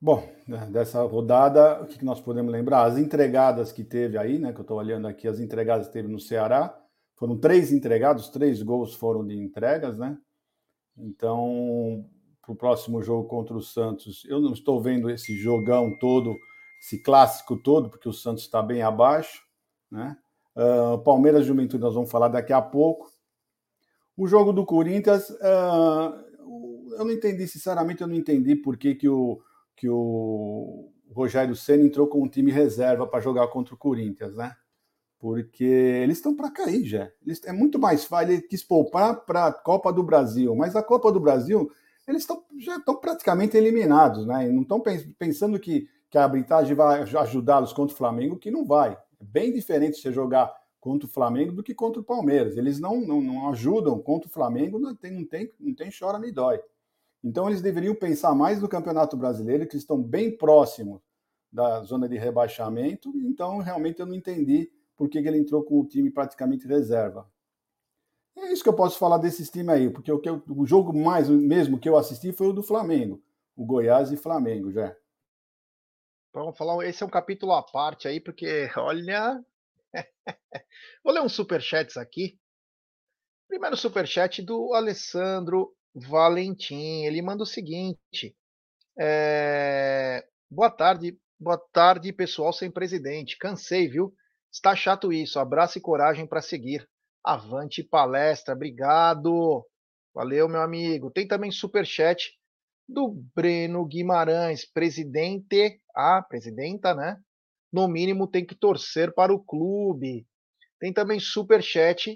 [0.01, 2.85] Bom, né, dessa rodada, o que, que nós podemos lembrar?
[2.85, 4.53] As entregadas que teve aí, né?
[4.53, 6.79] Que eu estou olhando aqui, as entregadas que teve no Ceará.
[7.19, 10.17] Foram três entregados, três gols foram de entregas, né?
[10.97, 12.09] Então,
[12.41, 16.37] para o próximo jogo contra o Santos, eu não estou vendo esse jogão todo,
[16.81, 19.43] esse clássico todo, porque o Santos está bem abaixo.
[19.91, 20.17] Né?
[20.57, 23.11] Uh, Palmeiras Juventude, nós vamos falar daqui a pouco.
[24.17, 29.09] O jogo do Corinthians, uh, eu não entendi, sinceramente, eu não entendi por que, que,
[29.09, 29.41] o,
[29.77, 34.55] que o Rogério Senna entrou com um time reserva para jogar contra o Corinthians, né?
[35.19, 37.11] Porque eles estão para cair já.
[37.25, 40.83] Eles, é muito mais fácil, ele quis poupar para a Copa do Brasil, mas a
[40.83, 41.71] Copa do Brasil,
[42.07, 44.49] eles tão, já estão praticamente eliminados, né?
[44.49, 44.81] E não estão
[45.19, 48.93] pensando que, que a arbitragem vai ajudá-los contra o Flamengo, que não vai.
[48.93, 52.57] É bem diferente você jogar contra o Flamengo do que contra o Palmeiras.
[52.57, 56.19] Eles não, não, não ajudam contra o Flamengo, não tem, não tem, não tem chora
[56.19, 56.61] nem dói.
[57.23, 61.01] Então eles deveriam pensar mais no Campeonato Brasileiro, que estão bem próximos
[61.53, 63.13] da zona de rebaixamento.
[63.17, 67.31] Então realmente eu não entendi por que ele entrou com o time praticamente reserva.
[68.37, 71.29] É isso que eu posso falar desses times aí, porque o, eu, o jogo mais
[71.29, 73.23] mesmo que eu assisti foi o do Flamengo,
[73.57, 74.95] o Goiás e Flamengo, já.
[76.35, 79.43] Vamos falar, esse é um capítulo à parte aí, porque olha.
[81.03, 82.39] Vou ler uns superchats aqui.
[83.49, 87.05] Primeiro superchat do Alessandro Valentim.
[87.05, 88.37] Ele manda o seguinte:
[88.99, 90.27] é...
[90.51, 93.39] Boa tarde, boa tarde, pessoal sem presidente.
[93.39, 94.15] Cansei, viu?
[94.53, 95.39] Está chato isso.
[95.39, 96.89] Abraço e coragem para seguir.
[97.25, 98.55] Avante palestra.
[98.55, 99.65] Obrigado.
[100.15, 101.11] Valeu, meu amigo.
[101.11, 102.33] Tem também superchat
[102.89, 107.19] do Breno Guimarães, presidente, a presidenta, né?
[107.71, 110.27] No mínimo tem que torcer para o clube.
[110.81, 112.15] Tem também super chat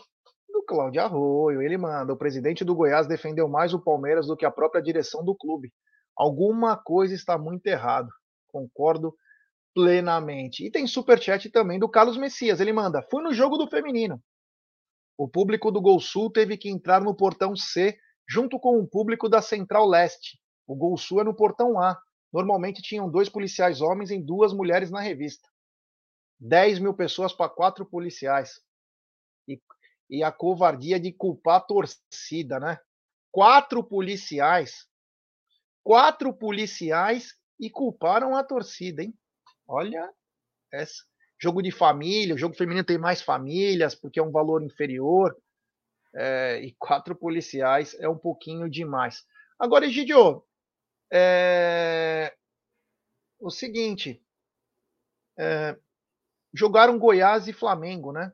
[0.48, 1.60] do Cláudio Arroio.
[1.60, 5.22] Ele manda: o presidente do Goiás defendeu mais o Palmeiras do que a própria direção
[5.22, 5.70] do clube.
[6.16, 8.08] Alguma coisa está muito errado.
[8.48, 9.14] Concordo
[9.74, 10.66] plenamente.
[10.66, 12.60] E tem super chat também do Carlos Messias.
[12.60, 14.22] Ele manda: fui no jogo do feminino.
[15.16, 17.96] O público do Gol Sul teve que entrar no portão C
[18.28, 20.38] junto com o público da Central Leste.
[20.66, 21.98] O Gol Sul é no portão A.
[22.32, 25.46] Normalmente tinham dois policiais homens e duas mulheres na revista.
[26.40, 28.60] 10 mil pessoas para quatro policiais.
[29.46, 29.60] E,
[30.08, 32.78] e a covardia de culpar a torcida, né?
[33.30, 34.86] Quatro policiais.
[35.84, 39.14] Quatro policiais e culparam a torcida, hein?
[39.74, 40.06] Olha,
[41.40, 45.34] jogo de família, o jogo feminino tem mais famílias, porque é um valor inferior.
[46.14, 49.24] É, e quatro policiais é um pouquinho demais.
[49.58, 50.44] Agora, Egidio,
[51.10, 52.36] é,
[53.40, 54.22] o seguinte,
[55.38, 55.74] é,
[56.52, 58.30] jogaram Goiás e Flamengo, né?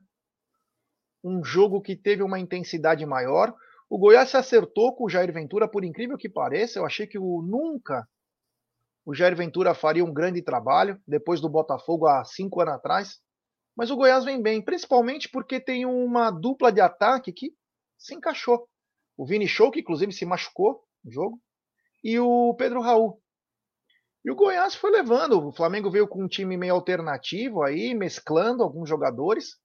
[1.23, 3.55] Um jogo que teve uma intensidade maior.
[3.89, 6.79] O Goiás se acertou com o Jair Ventura, por incrível que pareça.
[6.79, 8.05] Eu achei que o nunca
[9.05, 13.19] o Jair Ventura faria um grande trabalho depois do Botafogo há cinco anos atrás.
[13.75, 17.53] Mas o Goiás vem bem, principalmente porque tem uma dupla de ataque que
[17.97, 18.67] se encaixou.
[19.17, 21.41] O Vini Show, que inclusive se machucou no jogo,
[22.03, 23.21] e o Pedro Raul.
[24.23, 25.47] E o Goiás foi levando.
[25.47, 29.55] O Flamengo veio com um time meio alternativo aí, mesclando alguns jogadores.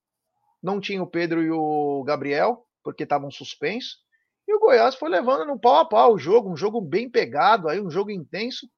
[0.62, 3.98] Não tinha o Pedro e o Gabriel, porque estavam suspensos.
[4.46, 7.68] E o Goiás foi levando no pau a pau o jogo, um jogo bem pegado,
[7.68, 8.68] aí um jogo intenso.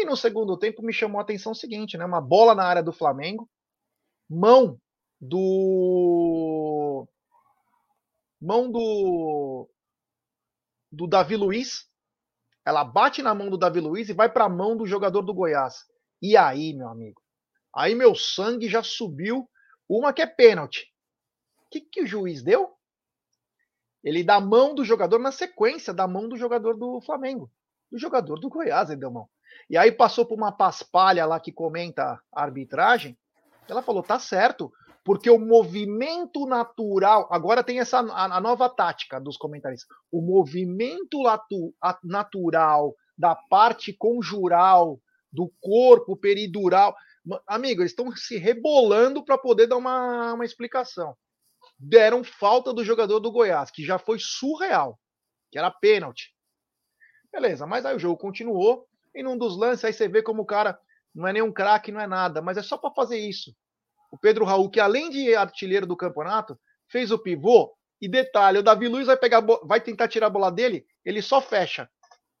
[0.00, 2.04] E no segundo tempo me chamou a atenção o seguinte, né?
[2.04, 3.50] Uma bola na área do Flamengo,
[4.30, 4.80] mão
[5.20, 7.04] do
[8.40, 9.68] mão do
[10.92, 11.88] do Davi Luiz,
[12.64, 15.34] ela bate na mão do Davi Luiz e vai para a mão do jogador do
[15.34, 15.84] Goiás.
[16.22, 17.20] E aí, meu amigo?
[17.74, 19.50] Aí meu sangue já subiu.
[19.88, 20.86] Uma que é pênalti.
[21.66, 22.72] O que, que o juiz deu?
[24.04, 27.50] Ele dá mão do jogador na sequência da mão do jogador do Flamengo.
[27.90, 29.28] Do jogador do Goiás, ele deu mão.
[29.68, 33.16] E aí passou por uma paspalha lá que comenta a arbitragem.
[33.68, 34.72] Ela falou: tá certo,
[35.04, 37.28] porque o movimento natural.
[37.30, 39.88] Agora tem essa a, a nova tática dos comentaristas.
[40.10, 45.00] O movimento latu, a, natural da parte conjural
[45.32, 46.94] do corpo peridural.
[47.46, 51.16] Amigo, eles estão se rebolando para poder dar uma, uma explicação.
[51.78, 54.98] Deram falta do jogador do Goiás, que já foi surreal,
[55.50, 56.34] que era pênalti.
[57.30, 58.87] Beleza, mas aí o jogo continuou.
[59.18, 60.78] E num dos lances, aí você vê como o cara
[61.12, 63.52] não é nenhum craque, não é nada, mas é só para fazer isso.
[64.12, 66.56] O Pedro Raul, que além de artilheiro do campeonato,
[66.88, 67.74] fez o pivô.
[68.00, 71.42] E detalhe, o Davi Luiz vai pegar, vai tentar tirar a bola dele, ele só
[71.42, 71.90] fecha.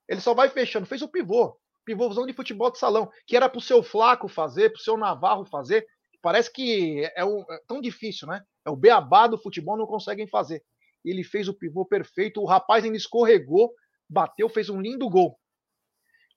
[0.08, 0.86] Ele só vai fechando.
[0.86, 1.58] Fez o pivô.
[1.84, 5.84] Pivôzão de futebol de salão, que era pro seu Flaco fazer, pro seu Navarro fazer.
[6.22, 8.40] Parece que é, um, é tão difícil, né?
[8.64, 10.62] É o beabá do futebol, não conseguem fazer.
[11.04, 13.72] Ele fez o pivô perfeito, o rapaz ainda escorregou,
[14.08, 15.36] bateu, fez um lindo gol.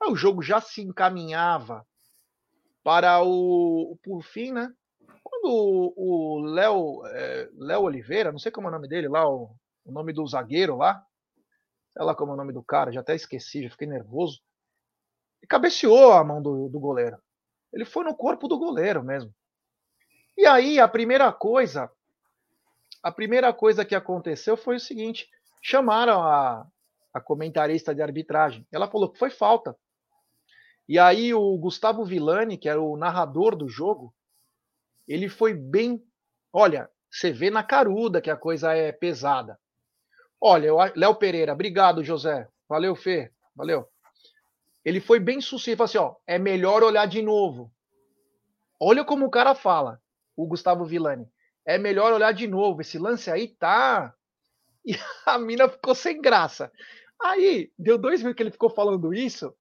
[0.08, 1.86] O jogo já se encaminhava
[2.84, 4.74] para o, por fim, né?
[5.24, 9.56] Quando o Léo é, Léo Oliveira, não sei como é o nome dele lá, o,
[9.86, 11.06] o nome do zagueiro lá,
[11.94, 14.42] sei lá como é o nome do cara, já até esqueci, já fiquei nervoso.
[15.42, 17.18] E cabeceou a mão do, do goleiro.
[17.72, 19.34] Ele foi no corpo do goleiro mesmo.
[20.38, 21.92] E aí a primeira coisa,
[23.04, 25.30] a primeira coisa que aconteceu foi o seguinte:
[25.62, 26.68] chamaram a,
[27.14, 28.68] a comentarista de arbitragem.
[28.72, 29.76] Ela falou que foi falta.
[30.92, 34.14] E aí o Gustavo Villani, que era o narrador do jogo,
[35.08, 36.06] ele foi bem.
[36.52, 39.58] Olha, você vê na caruda que a coisa é pesada.
[40.42, 42.46] Olha, Léo Pereira, obrigado, José.
[42.68, 43.32] Valeu, Fê.
[43.56, 43.88] Valeu.
[44.84, 47.72] Ele foi bem sucinto, assim, ó, é melhor olhar de novo.
[48.78, 49.98] Olha como o cara fala,
[50.36, 51.26] o Gustavo Villani.
[51.66, 52.82] É melhor olhar de novo.
[52.82, 54.14] Esse lance aí tá.
[54.84, 54.94] E
[55.26, 56.70] a mina ficou sem graça.
[57.18, 59.56] Aí, deu dois mil que ele ficou falando isso.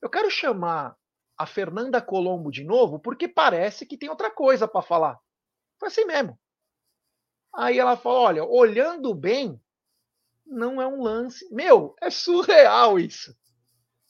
[0.00, 0.96] Eu quero chamar
[1.36, 5.18] a Fernanda Colombo de novo, porque parece que tem outra coisa para falar.
[5.78, 6.38] Foi assim mesmo.
[7.54, 9.60] Aí ela falou: olha, olhando bem,
[10.46, 11.48] não é um lance.
[11.52, 13.36] Meu, é surreal isso.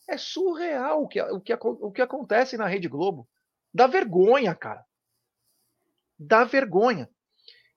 [0.09, 3.29] É surreal o que, o que, o que acontece na Rede Globo.
[3.73, 4.85] Dá vergonha, cara.
[6.19, 7.09] Dá vergonha.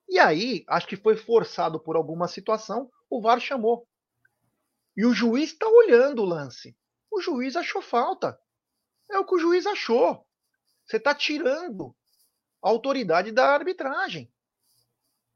[0.10, 3.88] E aí, acho que foi forçado por alguma situação, o VAR chamou.
[4.98, 6.76] E o juiz está olhando o lance.
[7.14, 8.40] O juiz achou falta.
[9.12, 10.28] É o que o juiz achou.
[10.84, 11.96] Você está tirando
[12.60, 14.34] a autoridade da arbitragem.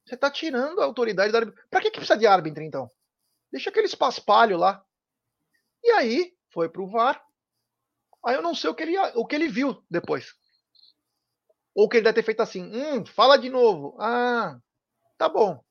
[0.03, 1.69] Você está tirando a autoridade da arbitragem.
[1.69, 2.89] Para que, que precisa de árbitro, então?
[3.51, 4.83] Deixa aquele paspalho lá.
[5.83, 7.23] E aí, foi para o VAR.
[8.25, 10.33] Aí eu não sei o que, ele, o que ele viu depois.
[11.75, 13.95] Ou que ele deve ter feito assim: hum, fala de novo.
[14.01, 14.59] Ah,
[15.15, 15.63] tá bom.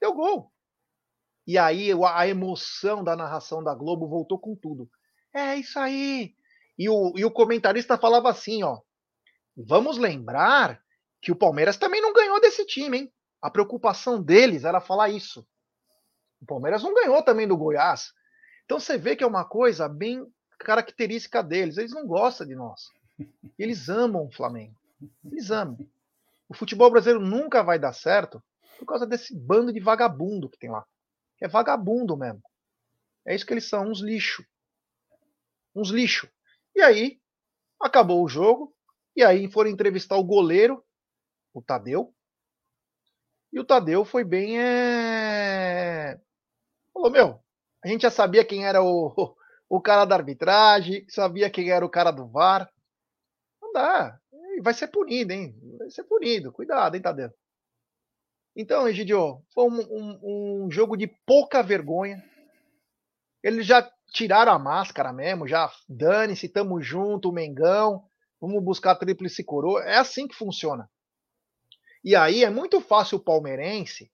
[0.00, 0.50] Deu gol.
[1.46, 4.90] E aí a emoção da narração da Globo voltou com tudo.
[5.34, 6.34] É isso aí.
[6.78, 8.80] E o, e o comentarista falava assim, ó.
[9.56, 10.80] Vamos lembrar
[11.20, 13.12] que o Palmeiras também não ganhou desse time, hein?
[13.42, 15.46] A preocupação deles era falar isso.
[16.40, 18.12] O Palmeiras não ganhou também do Goiás.
[18.64, 20.24] Então você vê que é uma coisa bem
[20.58, 21.76] característica deles.
[21.76, 22.90] Eles não gostam de nós.
[23.58, 24.74] Eles amam o Flamengo.
[25.24, 25.78] Eles amam.
[26.48, 28.42] O futebol brasileiro nunca vai dar certo
[28.78, 30.84] por causa desse bando de vagabundo que tem lá.
[31.40, 32.42] É vagabundo mesmo.
[33.26, 34.44] É isso que eles são, uns lixo.
[35.74, 36.28] Uns lixo.
[36.74, 37.20] E aí,
[37.80, 38.74] acabou o jogo,
[39.16, 40.84] e aí foram entrevistar o goleiro,
[41.52, 42.14] o Tadeu.
[43.52, 44.60] E o Tadeu foi bem.
[44.60, 46.20] É...
[46.92, 47.40] Falou, meu,
[47.84, 49.14] a gente já sabia quem era o,
[49.68, 52.68] o cara da arbitragem, sabia quem era o cara do VAR.
[53.62, 54.18] Não dá.
[54.62, 55.54] Vai ser punido, hein?
[55.78, 56.52] Vai ser punido.
[56.52, 57.30] Cuidado, hein, Tadeu.
[58.56, 62.22] Então, Egidio, foi um, um, um jogo de pouca vergonha.
[63.42, 68.04] Eles já tiraram a máscara mesmo, já dane-se, tamo junto, Mengão,
[68.40, 69.82] vamos buscar a tríplice coroa.
[69.82, 70.88] É assim que funciona.
[72.02, 74.10] E aí é muito fácil o palmeirense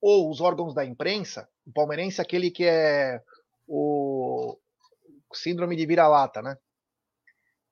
[0.00, 3.22] ou os órgãos da imprensa, o palmeirense é aquele que é
[3.66, 4.58] o
[5.32, 6.58] síndrome de vira-lata, né?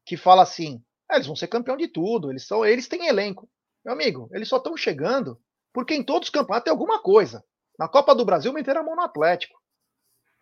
[0.07, 3.51] Que fala assim: ah, eles vão ser campeão de tudo, eles são, eles têm elenco.
[3.85, 5.39] Meu amigo, eles só estão chegando
[5.73, 7.45] porque em todos os campeonatos tem alguma coisa.
[7.79, 9.60] Na Copa do Brasil meteram a mão no Atlético.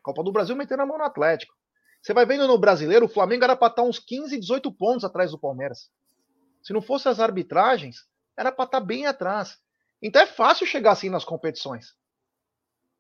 [0.09, 1.55] Copa do Brasil meteram a mão no Atlético.
[2.01, 5.33] Você vai vendo no brasileiro, o Flamengo era para estar uns 15, 18 pontos atrás
[5.33, 5.91] do Palmeiras.
[6.63, 9.59] Se não fosse as arbitragens, era para estar bem atrás.
[10.01, 11.95] Então é fácil chegar assim nas competições.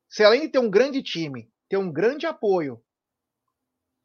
[0.06, 2.82] Se além de ter um grande time, ter um grande apoio,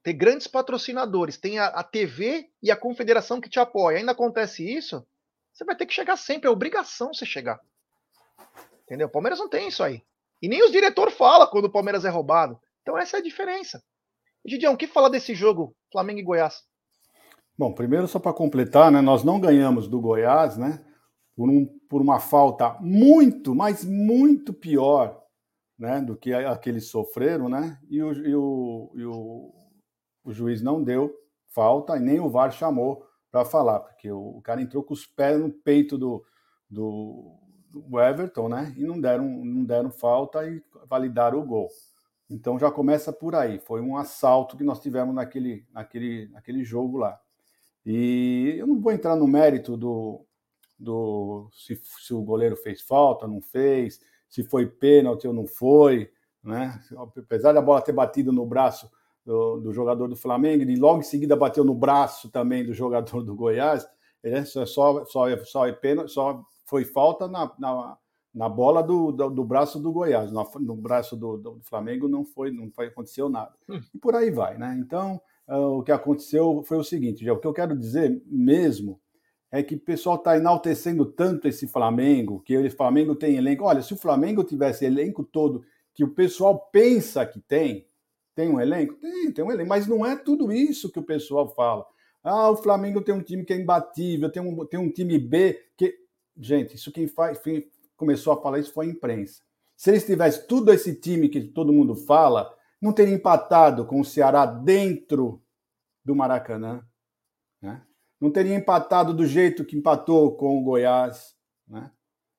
[0.02, 4.64] ter grandes patrocinadores, tem a, a TV e a confederação que te apoia, ainda acontece
[4.64, 5.06] isso,
[5.52, 7.60] você vai ter que chegar sempre, é obrigação você chegar.
[8.84, 9.08] Entendeu?
[9.08, 10.02] O Palmeiras não tem isso aí.
[10.42, 12.60] E nem os diretores falam quando o Palmeiras é roubado.
[12.84, 13.82] Então essa é a diferença.
[14.46, 16.62] Gideão, o que fala desse jogo Flamengo e Goiás?
[17.58, 20.84] Bom, primeiro só para completar, né, nós não ganhamos do Goiás, né,
[21.36, 25.24] por, um, por uma falta muito, mas muito pior,
[25.78, 29.54] né, do que a, que eles sofreram, né, e, o, e, o, e o,
[30.26, 31.14] o juiz não deu
[31.54, 35.06] falta e nem o VAR chamou para falar, porque o, o, cara entrou com os
[35.06, 36.24] pés no peito do,
[36.70, 37.40] do,
[37.72, 38.74] do, Everton, né?
[38.76, 41.68] E não deram, não deram falta e validaram o gol.
[42.34, 43.60] Então já começa por aí.
[43.60, 47.20] Foi um assalto que nós tivemos naquele, naquele, naquele jogo lá.
[47.86, 50.26] E eu não vou entrar no mérito do,
[50.80, 56.12] do se, se o goleiro fez falta, não fez, se foi pênalti ou não foi,
[56.44, 56.80] né?
[56.98, 58.90] Apesar da bola ter batido no braço
[59.24, 63.22] do, do, jogador do Flamengo, e logo em seguida bateu no braço também do jogador
[63.22, 63.88] do Goiás.
[64.24, 67.98] É só, só, só, só, é só foi falta na, na,
[68.34, 70.32] na bola do, do, do, braço do Goiás.
[70.32, 73.54] No, no braço do, do, Flamengo não foi, não foi, aconteceu nada.
[73.70, 73.80] Hum.
[73.94, 74.76] E por aí vai, né?
[74.80, 79.00] Então, uh, o que aconteceu foi o seguinte: já, o que eu quero dizer mesmo
[79.52, 83.66] é que o pessoal está enaltecendo tanto esse Flamengo, que o Flamengo tem elenco.
[83.66, 85.64] Olha, se o Flamengo tivesse elenco todo
[85.94, 87.86] que o pessoal pensa que tem,
[88.34, 88.96] tem um elenco?
[88.96, 91.86] Tem, tem um elenco, mas não é tudo isso que o pessoal fala.
[92.24, 95.62] Ah, o Flamengo tem um time que é imbatível, tem um, tem um time B
[95.78, 96.02] que.
[96.36, 97.40] Gente, isso quem, faz,
[97.96, 99.42] começou a falar isso foi a imprensa.
[99.76, 104.06] Se eles tivessem tudo esse time que todo mundo fala, não teria empatado com o
[104.06, 105.42] Ceará dentro
[106.04, 106.86] do Maracanã.
[107.62, 107.82] Né?
[108.20, 111.36] Não teria empatado do jeito que empatou com o Goiás.
[111.68, 111.92] Né?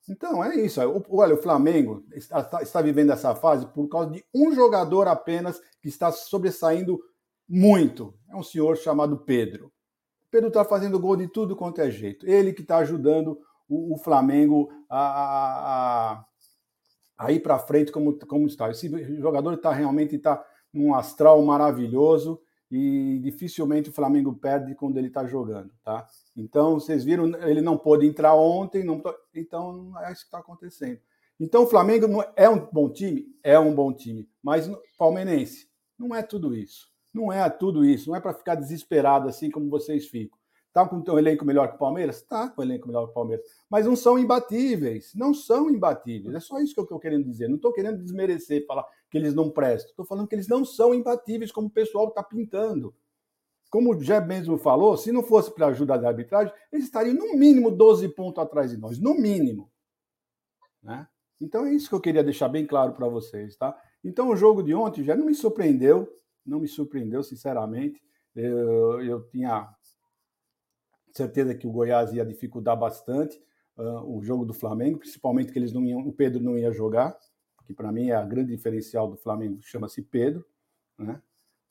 [0.08, 0.80] Então, é isso.
[1.08, 5.88] Olha, o Flamengo está, está, vivendo essa fase por causa de um jogador apenas que
[5.88, 7.00] está sobressaindo
[7.48, 8.14] muito.
[8.28, 9.72] É um senhor chamado Pedro.
[10.30, 12.26] Pedro está fazendo gol de tudo quanto é jeito.
[12.26, 13.38] Ele que está ajudando
[13.68, 16.24] o, o Flamengo a, a,
[17.18, 18.70] a ir para frente como, como está.
[18.70, 18.88] Esse
[19.20, 22.40] jogador está realmente tá num astral maravilhoso
[22.70, 26.06] e dificilmente o Flamengo perde quando ele está jogando, tá?
[26.36, 29.00] Então, vocês viram, ele não pôde entrar ontem, não,
[29.32, 30.98] então é isso que está acontecendo.
[31.38, 33.26] Então, o Flamengo não é um bom time?
[33.42, 36.92] É um bom time, mas palmeirense não é tudo isso.
[37.12, 40.36] Não é tudo isso, não é para ficar desesperado assim como vocês ficam.
[40.74, 42.20] Tá com um elenco melhor que o Palmeiras?
[42.22, 43.46] Tá com um elenco melhor que o Palmeiras.
[43.70, 45.14] Mas não são imbatíveis.
[45.14, 46.34] Não são imbatíveis.
[46.34, 47.46] É só isso que eu estou querendo dizer.
[47.46, 49.90] Não estou querendo desmerecer, falar que eles não prestam.
[49.90, 52.92] Estou falando que eles não são imbatíveis, como o pessoal está pintando.
[53.70, 57.14] Como o Jeb mesmo falou, se não fosse para a ajuda da arbitragem, eles estariam
[57.14, 58.98] no mínimo 12 pontos atrás de nós.
[58.98, 59.70] No mínimo.
[60.82, 61.06] Né?
[61.40, 63.54] Então é isso que eu queria deixar bem claro para vocês.
[63.54, 63.80] Tá?
[64.02, 66.12] Então o jogo de ontem já não me surpreendeu.
[66.44, 68.02] Não me surpreendeu, sinceramente.
[68.34, 69.72] Eu, eu tinha
[71.14, 73.40] certeza que o Goiás ia dificultar bastante
[73.76, 77.16] uh, o jogo do Flamengo, principalmente que eles não iam, o Pedro não ia jogar,
[77.64, 80.44] que para mim é a grande diferencial do Flamengo, chama-se Pedro,
[80.98, 81.20] né?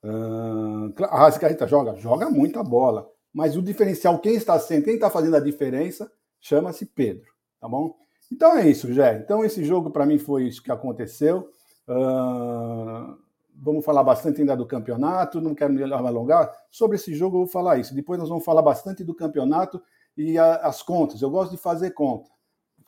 [0.02, 5.08] Uh, a Rascaeta joga, joga muita bola, mas o diferencial, quem está sendo, quem está
[5.08, 7.26] fazendo a diferença, chama-se Pedro,
[7.60, 7.96] tá bom?
[8.30, 9.18] Então é isso, Jé.
[9.18, 11.48] Então esse jogo para mim foi isso que aconteceu.
[11.88, 13.16] Uh,
[13.54, 16.52] vamos falar bastante ainda do campeonato, não quero me alongar.
[16.70, 17.94] Sobre esse jogo eu vou falar isso.
[17.94, 19.82] Depois nós vamos falar bastante do campeonato
[20.16, 21.22] e a, as contas.
[21.22, 22.30] Eu gosto de fazer conta.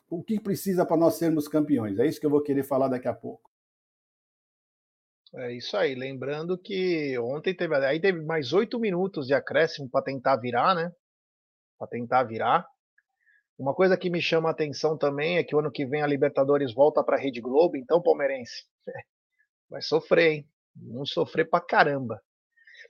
[0.08, 1.98] O que precisa para nós sermos campeões?
[1.98, 3.50] É isso que eu vou querer falar daqui a pouco.
[5.34, 5.94] É isso aí.
[5.94, 10.92] Lembrando que ontem teve, aí teve mais oito minutos de acréscimo para tentar virar, né?
[11.78, 12.66] Para tentar virar.
[13.58, 16.06] Uma coisa que me chama a atenção também é que o ano que vem a
[16.06, 18.66] Libertadores volta para a Rede Globo, então palmeirense
[19.68, 20.48] vai sofrer, hein?
[20.76, 22.20] Vamos sofrer pra caramba.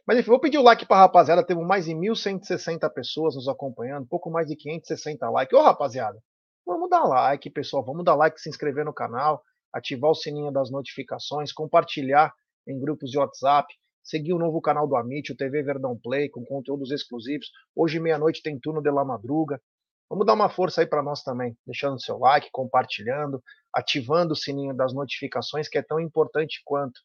[0.07, 1.45] Mas enfim, vou pedir o like pra rapaziada.
[1.45, 5.59] Temos mais de 1.160 pessoas nos acompanhando, pouco mais de 560 likes.
[5.59, 6.22] Ô rapaziada,
[6.64, 7.84] vamos dar like, pessoal.
[7.84, 9.43] Vamos dar like, se inscrever no canal
[9.76, 12.32] ativar o sininho das notificações, compartilhar
[12.66, 13.72] em grupos de WhatsApp,
[14.03, 17.51] seguir o novo canal do Amit, o TV Verdão Play, com conteúdos exclusivos.
[17.74, 19.61] Hoje, meia-noite, tem turno de La Madruga.
[20.09, 24.74] Vamos dar uma força aí para nós também, deixando seu like, compartilhando, ativando o sininho
[24.74, 27.01] das notificações, que é tão importante quanto.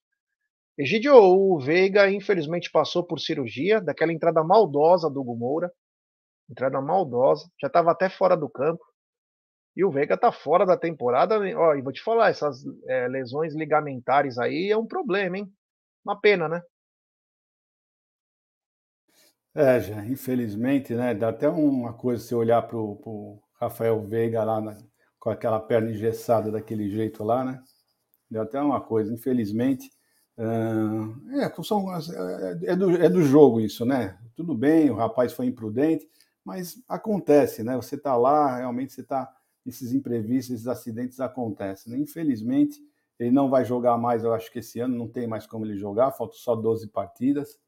[0.77, 5.71] Egidio, o Veiga infelizmente passou por cirurgia, daquela entrada maldosa do Gumoura,
[6.49, 8.83] entrada maldosa, já estava até fora do campo.
[9.75, 11.39] E o Veiga tá fora da temporada.
[11.57, 15.53] Ó, e vou te falar, essas é, lesões ligamentares aí é um problema, hein?
[16.03, 16.61] Uma pena, né?
[19.53, 21.13] É, já, infelizmente, né?
[21.13, 24.61] Dá até uma coisa se olhar pro, pro Rafael Veiga lá
[25.19, 27.61] com aquela perna engessada daquele jeito lá, né?
[28.29, 29.89] Deu até uma coisa, infelizmente.
[30.37, 34.17] Uh, é, são, é, é, do, é do jogo isso, né?
[34.35, 36.09] Tudo bem, o rapaz foi imprudente,
[36.43, 37.75] mas acontece, né?
[37.75, 39.31] Você tá lá, realmente você tá
[39.65, 41.93] esses imprevistos, esses acidentes acontecem.
[41.93, 41.99] Né?
[41.99, 42.79] Infelizmente,
[43.19, 45.77] ele não vai jogar mais, eu acho que esse ano não tem mais como ele
[45.77, 47.59] jogar, faltam só 12 partidas.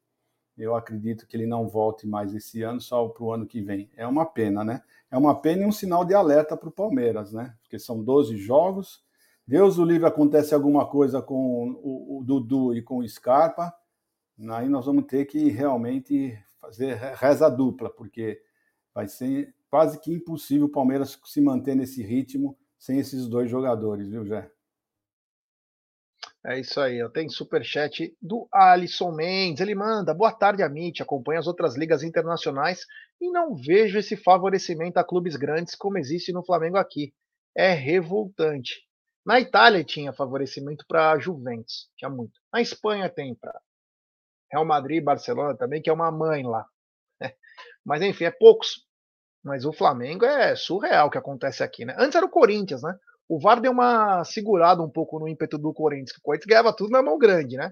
[0.58, 3.90] Eu acredito que ele não volte mais esse ano, só para o ano que vem.
[3.96, 4.84] É uma pena, né?
[5.10, 7.56] É uma pena e um sinal de alerta para o Palmeiras, né?
[7.62, 9.03] Porque são 12 jogos.
[9.46, 13.74] Deus o livre acontece alguma coisa com o, o Dudu e com o Scarpa,
[14.52, 18.42] aí nós vamos ter que realmente fazer reza dupla, porque
[18.94, 24.10] vai ser quase que impossível o Palmeiras se manter nesse ritmo sem esses dois jogadores,
[24.10, 24.50] viu, Jé?
[26.46, 29.62] É isso aí, tenho superchat do Alisson Mendes.
[29.62, 31.02] Ele manda: Boa tarde, Amit.
[31.02, 32.86] Acompanho as outras ligas internacionais
[33.22, 37.14] e não vejo esse favorecimento a clubes grandes como existe no Flamengo aqui.
[37.56, 38.82] É revoltante.
[39.26, 42.40] Na Itália tinha favorecimento para Juventus, tinha muito.
[42.52, 43.58] Na Espanha tem para
[44.52, 46.66] Real Madrid e Barcelona também, que é uma mãe lá.
[47.86, 48.86] Mas enfim, é poucos.
[49.44, 51.96] Mas o Flamengo é surreal o que acontece aqui, né?
[51.98, 52.98] Antes era o Corinthians, né?
[53.28, 56.76] O VAR deu uma segurada um pouco no ímpeto do Corinthians, que o Corinthians ganhava
[56.76, 57.70] tudo na mão grande, né?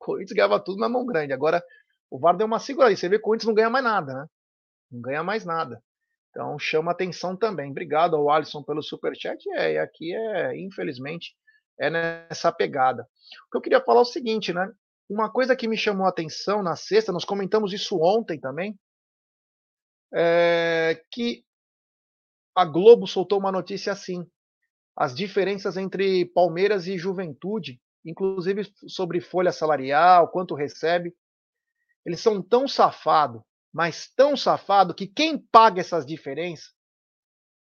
[0.00, 1.32] O Corinthians ganhava tudo na mão grande.
[1.32, 1.62] Agora
[2.10, 2.92] o VAR deu uma segurada.
[2.92, 4.26] E você vê que o Corinthians não ganha mais nada, né?
[4.90, 5.82] Não ganha mais nada.
[6.30, 7.70] Então chama atenção também.
[7.70, 9.42] Obrigado ao Alisson pelo superchat.
[9.52, 11.34] É, e aqui é, infelizmente,
[11.78, 13.02] é nessa pegada.
[13.02, 14.70] O que eu queria falar é o seguinte, né?
[15.08, 18.78] Uma coisa que me chamou a atenção na sexta, nós comentamos isso ontem também,
[20.14, 21.44] é, que
[22.54, 24.24] a Globo soltou uma notícia assim:
[24.96, 31.14] as diferenças entre Palmeiras e Juventude, inclusive sobre folha salarial, quanto recebe,
[32.04, 36.72] eles são tão safado, mas tão safado que quem paga essas diferenças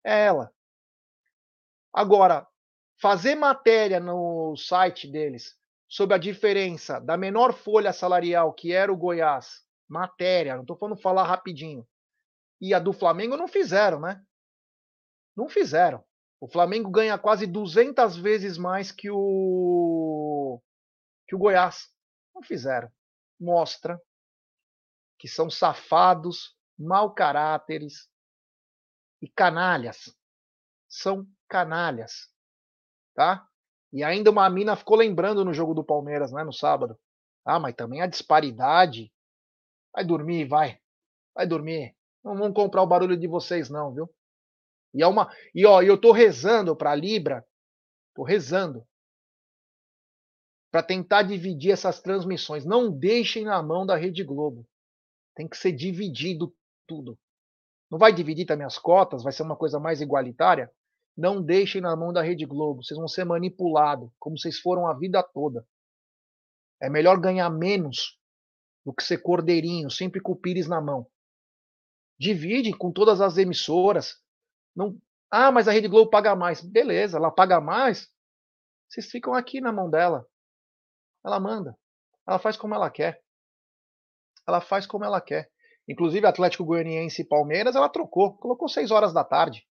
[0.03, 0.51] é ela.
[1.93, 2.47] Agora,
[2.99, 5.55] fazer matéria no site deles
[5.87, 10.99] sobre a diferença da menor folha salarial que era o Goiás, matéria, não estou falando
[10.99, 11.85] falar rapidinho,
[12.59, 14.23] e a do Flamengo não fizeram, né?
[15.35, 16.03] Não fizeram.
[16.39, 20.61] O Flamengo ganha quase 200 vezes mais que o
[21.27, 21.89] que o Goiás.
[22.33, 22.91] Não fizeram.
[23.39, 24.01] Mostra
[25.21, 28.09] que são safados, mau caráteres
[29.21, 30.17] e canalhas.
[30.89, 32.27] São canalhas.
[33.13, 33.47] Tá?
[33.93, 36.99] E ainda uma mina ficou lembrando no jogo do Palmeiras, né, no sábado.
[37.45, 39.13] Ah, mas também a disparidade.
[39.93, 40.81] Vai dormir, vai.
[41.35, 41.95] Vai dormir.
[42.23, 44.09] Não vão comprar o barulho de vocês, não, viu?
[44.91, 47.45] E, é uma, e ó, eu tô rezando para Libra,
[48.15, 48.83] tô rezando
[50.71, 52.65] para tentar dividir essas transmissões.
[52.65, 54.67] Não deixem na mão da Rede Globo.
[55.41, 56.55] Tem que ser dividido
[56.87, 57.17] tudo.
[57.89, 60.71] Não vai dividir também as cotas, vai ser uma coisa mais igualitária?
[61.17, 62.83] Não deixem na mão da Rede Globo.
[62.83, 65.67] Vocês vão ser manipulados, como vocês foram a vida toda.
[66.79, 68.19] É melhor ganhar menos
[68.85, 71.07] do que ser cordeirinho, sempre com o pires na mão
[72.21, 74.21] divide com todas as emissoras.
[74.75, 74.95] Não,
[75.31, 76.61] ah, mas a Rede Globo paga mais.
[76.61, 78.07] Beleza, ela paga mais.
[78.87, 80.23] Vocês ficam aqui na mão dela.
[81.25, 81.75] Ela manda.
[82.27, 83.23] Ela faz como ela quer.
[84.47, 85.49] Ela faz como ela quer.
[85.87, 88.37] Inclusive, Atlético Goianiense e Palmeiras, ela trocou.
[88.37, 89.65] Colocou 6 horas da tarde.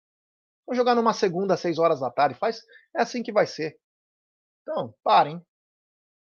[0.67, 2.39] Vamos jogar numa segunda, às 6 horas da tarde.
[2.39, 2.61] Faz,
[2.97, 3.79] é assim que vai ser.
[4.63, 5.41] Então, parem.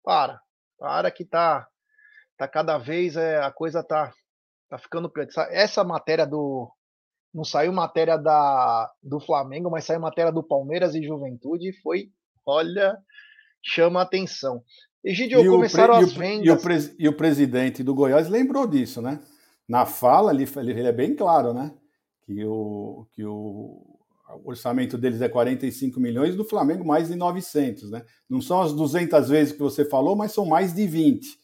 [0.04, 0.40] Para.
[0.78, 1.66] Para que tá,
[2.36, 4.12] tá cada vez é, a coisa tá,
[4.68, 5.26] tá ficando pior.
[5.50, 6.70] Essa matéria do.
[7.34, 11.70] Não saiu matéria da, do Flamengo, mas saiu matéria do Palmeiras e Juventude.
[11.70, 12.10] E foi,
[12.46, 12.96] olha,
[13.62, 14.62] chama atenção.
[15.08, 16.46] Egidio, e começaram as vendas.
[16.46, 19.20] E o, pres, e o presidente do Goiás lembrou disso, né?
[19.68, 21.72] Na fala, ele, ele é bem claro, né?
[22.24, 23.96] Que o, que o
[24.34, 28.04] o orçamento deles é 45 milhões, do Flamengo mais de 900, né?
[28.28, 31.38] Não são as 200 vezes que você falou, mas são mais de 20,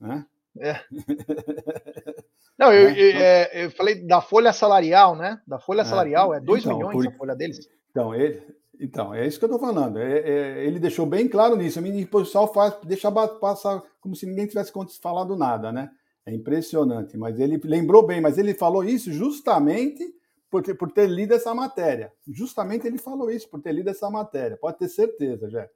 [0.00, 0.26] né?
[0.58, 0.80] É.
[2.58, 3.20] Não, eu, é, então...
[3.20, 5.40] é, eu, falei da folha salarial, né?
[5.46, 7.06] Da folha é, salarial, é 2 então, milhões por...
[7.06, 7.68] a folha deles.
[7.90, 8.42] Então, ele,
[8.80, 9.98] então, é isso que eu estou falando.
[9.98, 11.80] É, é, ele deixou bem claro nisso.
[11.80, 15.90] O pessoal faz, deixa passar como se ninguém tivesse falado nada, né?
[16.24, 17.16] É impressionante.
[17.16, 20.04] Mas ele lembrou bem, mas ele falou isso justamente
[20.50, 20.62] por,
[20.92, 22.12] ter lido essa matéria.
[22.26, 24.56] Justamente ele falou isso, por ter lido essa matéria.
[24.56, 25.68] Pode ter certeza, já.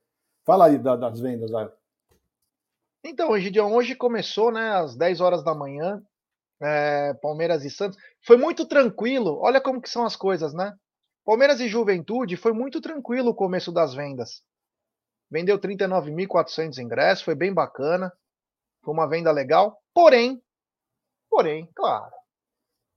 [0.45, 1.69] Fala aí da, das vendas, aí.
[3.05, 6.01] Então, Egidião, hoje começou, né, às 10 horas da manhã,
[6.61, 7.99] é, Palmeiras e Santos.
[8.25, 10.73] Foi muito tranquilo, olha como que são as coisas, né?
[11.25, 14.43] Palmeiras e Juventude foi muito tranquilo o começo das vendas.
[15.31, 18.13] Vendeu 39.400 ingressos, foi bem bacana.
[18.83, 19.81] Foi uma venda legal.
[19.95, 20.43] Porém,
[21.31, 22.13] porém, claro,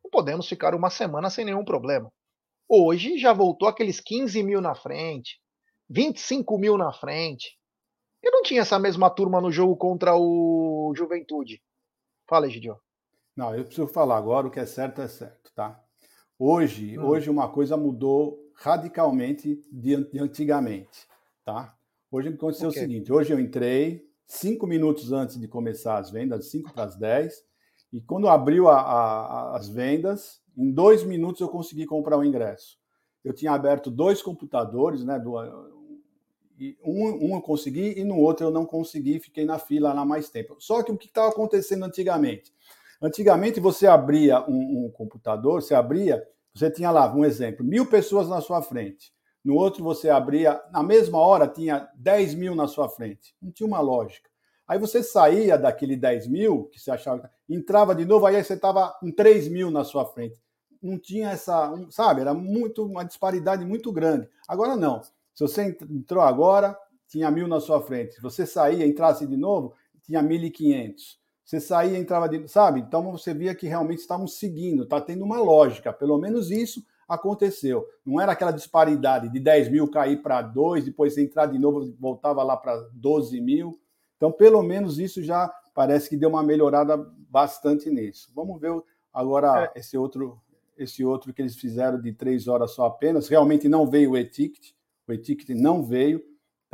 [0.04, 2.12] não podemos ficar uma semana sem nenhum problema.
[2.68, 5.40] Hoje já voltou aqueles 15 mil na frente,
[5.88, 7.60] 25 mil na frente.
[8.24, 11.62] Eu não tinha essa mesma turma no jogo contra o Juventude.
[12.28, 12.82] Fala, Gidio.
[13.36, 15.85] Não, eu preciso falar agora, o que é certo é certo, tá?
[16.38, 17.06] Hoje, hum.
[17.06, 21.08] hoje uma coisa mudou radicalmente de, de antigamente,
[21.44, 21.76] tá?
[22.12, 22.82] Hoje aconteceu okay.
[22.82, 26.96] o seguinte, hoje eu entrei cinco minutos antes de começar as vendas, 5 para as
[26.96, 27.44] 10,
[27.94, 32.78] e quando abriu a, a, as vendas, em dois minutos eu consegui comprar o ingresso.
[33.24, 35.18] Eu tinha aberto dois computadores, né?
[35.18, 35.36] Do,
[36.84, 40.30] um, um eu consegui e no outro eu não consegui, fiquei na fila lá mais
[40.30, 40.56] tempo.
[40.60, 42.54] Só que o que estava acontecendo antigamente?
[43.02, 46.24] Antigamente você abria um, um, computador, você abria,
[46.54, 49.14] você tinha lá, um exemplo, mil pessoas na sua frente.
[49.44, 53.36] No outro você abria, na mesma hora tinha 10 mil na sua frente.
[53.42, 54.30] Não tinha uma lógica.
[54.68, 58.90] Aí você saía daquele 10 mil, que você achava, entrava de novo, aí você estava
[59.00, 60.42] com 3 mil na sua frente.
[60.82, 64.28] Não tinha essa, sabe, era muito uma disparidade muito grande.
[64.48, 65.02] Agora não.
[65.04, 66.76] Se você entrou agora,
[67.08, 68.16] tinha mil na sua frente.
[68.16, 71.18] Se você saía, entrasse de novo, tinha 1.500.
[71.46, 72.80] Você saía, entrava de, sabe?
[72.80, 75.94] Então você via que realmente estavam seguindo, está tendo uma lógica.
[75.94, 77.86] Pelo menos isso aconteceu.
[78.04, 81.96] Não era aquela disparidade de 10 mil cair para 2, depois você entrar de novo,
[82.00, 83.80] voltava lá para 12 mil.
[84.18, 86.98] Então, pelo menos isso já parece que deu uma melhorada
[87.30, 88.32] bastante nisso.
[88.34, 88.74] Vamos ver
[89.14, 89.80] agora é.
[89.80, 90.42] esse outro
[90.78, 93.30] esse outro que eles fizeram de três horas só apenas.
[93.30, 94.72] Realmente não veio o e-ticket,
[95.08, 96.22] o e-ticket não veio,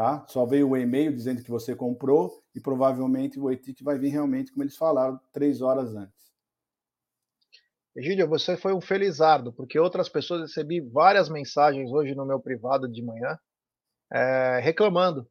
[0.01, 0.25] tá?
[0.27, 4.51] Só veio o e-mail dizendo que você comprou e provavelmente o e-ticket vai vir realmente,
[4.51, 6.31] como eles falaram, três horas antes.
[7.95, 12.89] Egídio, você foi um felizardo, porque outras pessoas recebi várias mensagens hoje no meu privado
[12.91, 13.37] de manhã
[14.11, 15.29] é, reclamando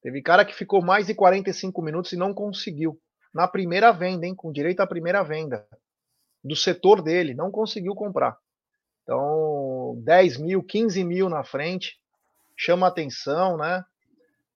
[0.00, 2.96] Teve cara que ficou mais de 45 minutos e não conseguiu.
[3.34, 4.34] Na primeira venda, hein?
[4.34, 5.66] Com direito à primeira venda.
[6.44, 8.38] Do setor dele, não conseguiu comprar.
[9.02, 11.98] Então, 10 mil, 15 mil na frente,
[12.58, 13.84] chama atenção, né?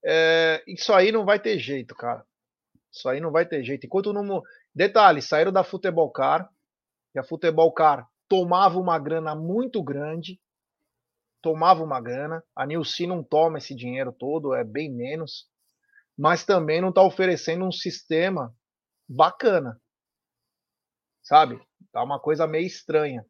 [0.04, 2.26] É, isso aí não vai ter jeito, cara.
[2.90, 3.86] Isso aí não vai ter jeito.
[3.86, 4.42] Enquanto não.
[4.74, 6.50] Detalhe, saíram da Futebol Car,
[7.14, 10.40] e a Futebol Car tomava uma grana muito grande,
[11.40, 12.42] tomava uma grana.
[12.56, 15.48] A Nilce não toma esse dinheiro todo, é bem menos.
[16.18, 18.54] Mas também não está oferecendo um sistema
[19.08, 19.80] bacana.
[21.22, 21.60] Sabe?
[21.92, 23.24] Tá uma coisa meio estranha.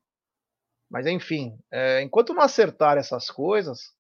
[0.91, 3.93] Mas enfim, é, enquanto não acertar essas coisas,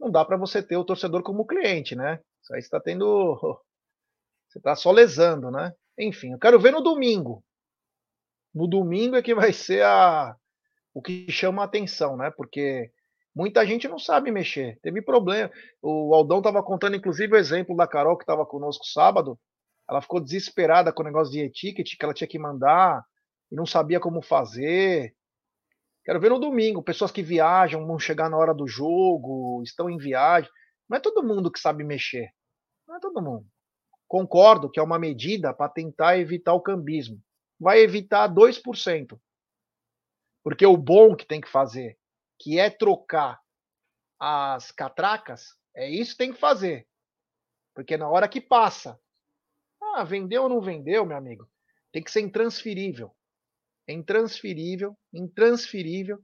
[0.00, 2.20] não dá para você ter o torcedor como cliente, né?
[2.42, 3.38] Isso aí está tendo.
[4.48, 5.72] Você está só lesando, né?
[5.96, 7.44] Enfim, eu quero ver no domingo.
[8.52, 10.34] No domingo é que vai ser a
[10.92, 12.32] o que chama a atenção, né?
[12.32, 12.90] Porque
[13.34, 15.50] Muita gente não sabe mexer, teve problema.
[15.80, 19.38] O Aldão estava contando, inclusive, o exemplo da Carol que estava conosco sábado.
[19.88, 23.02] Ela ficou desesperada com o negócio de e-ticket que ela tinha que mandar
[23.50, 25.14] e não sabia como fazer.
[26.04, 29.98] Quero ver no domingo, pessoas que viajam, vão chegar na hora do jogo, estão em
[29.98, 30.50] viagem.
[30.88, 32.30] Não é todo mundo que sabe mexer.
[32.86, 33.46] Não é todo mundo.
[34.08, 37.22] Concordo que é uma medida para tentar evitar o cambismo.
[37.58, 39.20] Vai evitar 2%.
[40.42, 41.98] Porque o bom que tem que fazer
[42.40, 43.38] que é trocar
[44.18, 46.88] as catracas, é isso que tem que fazer.
[47.74, 48.98] Porque na hora que passa,
[49.80, 51.48] ah, vendeu ou não vendeu, meu amigo,
[51.92, 53.14] tem que ser intransferível.
[53.86, 56.18] É intransferível, intransferível.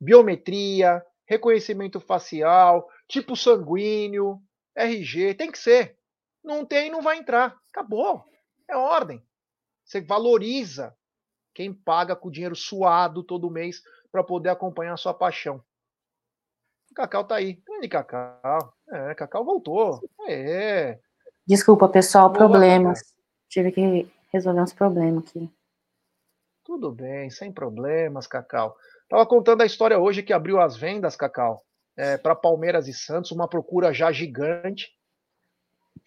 [0.00, 4.40] biometria, reconhecimento facial, tipo sanguíneo,
[4.74, 5.98] RG, tem que ser.
[6.42, 7.56] Não tem, não vai entrar.
[7.70, 8.24] Acabou.
[8.68, 9.22] É ordem.
[9.84, 10.94] Você valoriza
[11.54, 13.82] quem paga com dinheiro suado todo mês
[14.12, 15.62] para poder acompanhar a sua paixão.
[16.90, 17.54] O Cacau tá aí.
[17.66, 18.72] Grande Cacau.
[18.90, 20.00] É, Cacau voltou.
[20.28, 20.98] É.
[21.46, 23.00] Desculpa, pessoal, problemas.
[23.48, 25.50] Tive que resolver uns problemas aqui.
[26.68, 28.76] Tudo bem, sem problemas, Cacau.
[29.08, 31.64] Tava contando a história hoje que abriu as vendas, Cacau,
[31.96, 34.90] é, para Palmeiras e Santos, uma procura já gigante.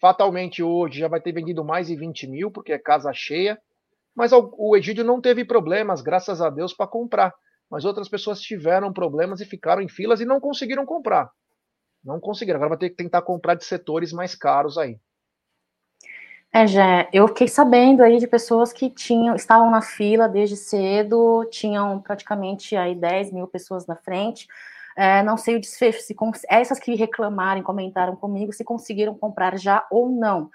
[0.00, 3.60] Fatalmente hoje já vai ter vendido mais de 20 mil, porque é casa cheia.
[4.14, 7.34] Mas o Egídio não teve problemas, graças a Deus, para comprar.
[7.68, 11.28] Mas outras pessoas tiveram problemas e ficaram em filas e não conseguiram comprar.
[12.04, 12.58] Não conseguiram.
[12.58, 15.00] Agora vai ter que tentar comprar de setores mais caros aí.
[16.54, 21.46] É, já, eu fiquei sabendo aí de pessoas que tinham, estavam na fila desde cedo,
[21.50, 24.46] tinham praticamente aí 10 mil pessoas na frente.
[24.94, 26.14] É, não sei o desfecho, se
[26.50, 30.50] essas que reclamaram, comentaram comigo, se conseguiram comprar já ou não.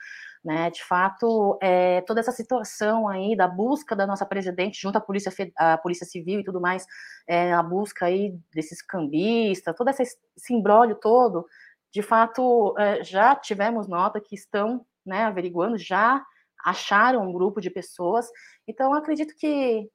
[0.45, 5.01] Né, de fato, é, toda essa situação aí da busca da nossa presidente junto à
[5.01, 6.85] polícia, à polícia civil e tudo mais,
[7.27, 11.45] é, a busca aí desses cambistas, todo esse, esse imbróglio todo,
[11.91, 16.23] de fato, é, já tivemos nota que estão né, averiguando, já
[16.65, 18.27] acharam um grupo de pessoas.
[18.67, 19.89] Então, acredito que,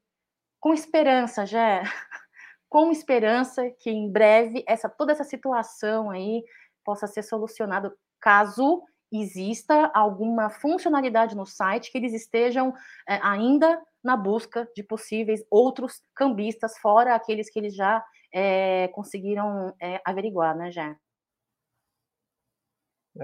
[0.61, 1.83] com esperança, já,
[2.69, 6.43] com esperança que em breve essa toda essa situação aí
[6.85, 8.83] possa ser solucionada, caso
[9.13, 12.73] exista alguma funcionalidade no site que eles estejam
[13.07, 18.03] é, ainda na busca de possíveis outros cambistas, fora aqueles que eles já
[18.33, 20.97] é, conseguiram é, averiguar, né, já.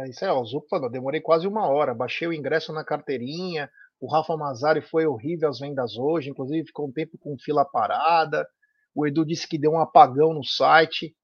[0.08, 4.06] Isso é, o Zupo falou, demorei quase uma hora, baixei o ingresso na carteirinha, o
[4.06, 8.46] Rafa Mazari foi horrível as vendas hoje, inclusive ficou um tempo com fila parada,
[8.94, 11.16] o Edu disse que deu um apagão no site,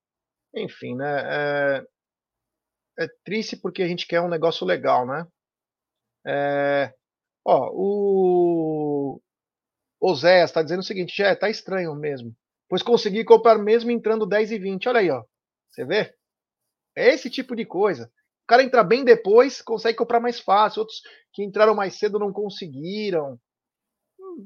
[0.55, 1.23] enfim, né,
[2.99, 5.27] é, é triste porque a gente quer um negócio legal, né,
[6.27, 6.95] é,
[7.45, 9.21] ó, o
[10.01, 12.35] Oséias está dizendo o seguinte, já tá estranho mesmo,
[12.69, 15.23] pois consegui comprar mesmo entrando 10 e 20, olha aí, ó,
[15.71, 16.15] você vê?
[16.97, 18.11] É esse tipo de coisa.
[18.45, 20.81] O cara entra bem depois, consegue comprar mais fácil.
[20.81, 21.01] Outros
[21.33, 23.41] que entraram mais cedo não conseguiram.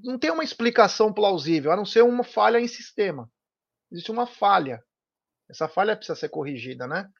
[0.04, 3.28] Não tem uma explicação plausível, a não ser uma falha em sistema.
[3.90, 4.80] Existe uma falha.
[5.50, 7.10] Essa falha precisa ser corrigida, né?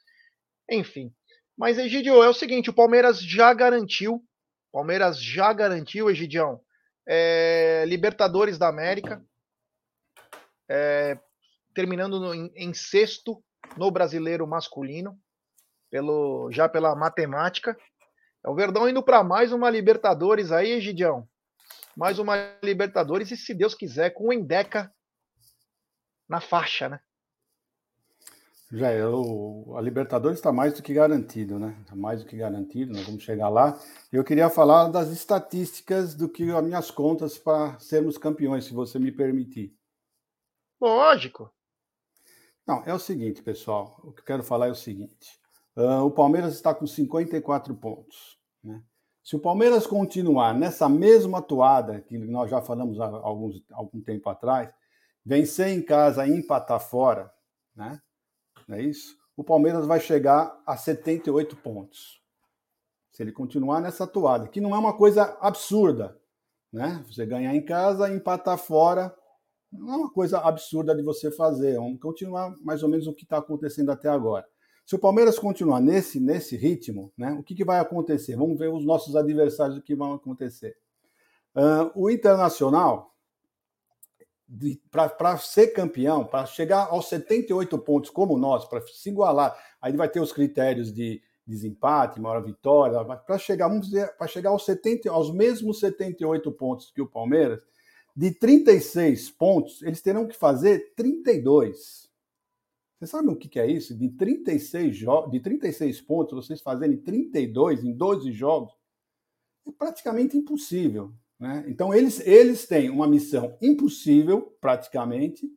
[0.70, 1.12] Enfim.
[1.56, 4.22] Mas, Egidio, é o seguinte: o Palmeiras já garantiu.
[4.70, 6.60] Palmeiras já garantiu, Egidião,
[7.08, 9.24] é, Libertadores da América.
[10.70, 11.18] É,
[11.74, 13.42] terminando no, em, em sexto
[13.76, 15.18] no brasileiro masculino
[15.90, 17.76] pelo, já pela matemática.
[18.44, 21.28] É o Verdão indo para mais uma Libertadores aí, Egidião.
[21.96, 24.92] Mais uma Libertadores e, se Deus quiser, com o Endeca
[26.28, 27.00] na faixa, né?
[28.70, 31.74] Já é, o, a Libertadores está mais do que garantido, né?
[31.80, 33.80] Está mais do que garantido, nós vamos chegar lá.
[34.12, 38.98] Eu queria falar das estatísticas do que as minhas contas para sermos campeões, se você
[38.98, 39.74] me permitir.
[40.78, 41.50] Lógico.
[42.66, 43.98] Não, é o seguinte, pessoal.
[44.04, 45.40] O que eu quero falar é o seguinte.
[45.78, 48.36] Uh, o Palmeiras está com 54 pontos.
[48.64, 48.82] Né?
[49.22, 54.28] Se o Palmeiras continuar nessa mesma toada que nós já falamos há alguns, algum tempo
[54.28, 54.74] atrás,
[55.24, 57.32] vencer em casa e empatar fora,
[57.76, 58.02] né?
[58.66, 59.16] não é isso?
[59.36, 62.20] O Palmeiras vai chegar a 78 pontos.
[63.12, 66.20] Se ele continuar nessa toada, que não é uma coisa absurda,
[66.72, 67.04] né?
[67.06, 69.14] Você ganhar em casa e empatar fora,
[69.72, 71.76] não é uma coisa absurda de você fazer.
[71.76, 74.44] Vamos continuar mais ou menos o que está acontecendo até agora.
[74.88, 78.34] Se o Palmeiras continuar nesse, nesse ritmo, né, o que, que vai acontecer?
[78.36, 80.78] Vamos ver os nossos adversários o que vão acontecer.
[81.54, 83.14] Uh, o Internacional,
[84.90, 90.08] para ser campeão, para chegar aos 78 pontos como nós, para se igualar, aí vai
[90.08, 95.10] ter os critérios de desempate, maior vitória, para chegar, vamos dizer, para chegar aos, 70,
[95.10, 97.60] aos mesmos 78 pontos que o Palmeiras,
[98.16, 102.07] de 36 pontos, eles terão que fazer 32.
[102.98, 103.96] Você sabe o que é isso?
[103.96, 108.72] De 36, de 36 pontos, vocês fazerem 32 em 12 jogos,
[109.66, 111.12] é praticamente impossível.
[111.38, 111.64] Né?
[111.68, 115.48] Então, eles, eles têm uma missão impossível, praticamente,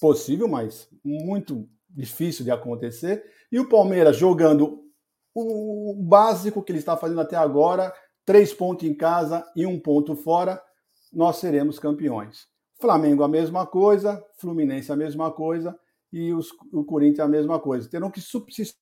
[0.00, 3.24] possível, mas muito difícil de acontecer.
[3.52, 4.84] E o Palmeiras jogando
[5.32, 10.16] o básico que ele está fazendo até agora, três pontos em casa e um ponto
[10.16, 10.60] fora,
[11.12, 12.48] nós seremos campeões.
[12.80, 15.78] Flamengo a mesma coisa, Fluminense a mesma coisa
[16.12, 17.88] e os, o Corinthians a mesma coisa.
[17.88, 18.78] Terão que subsistir.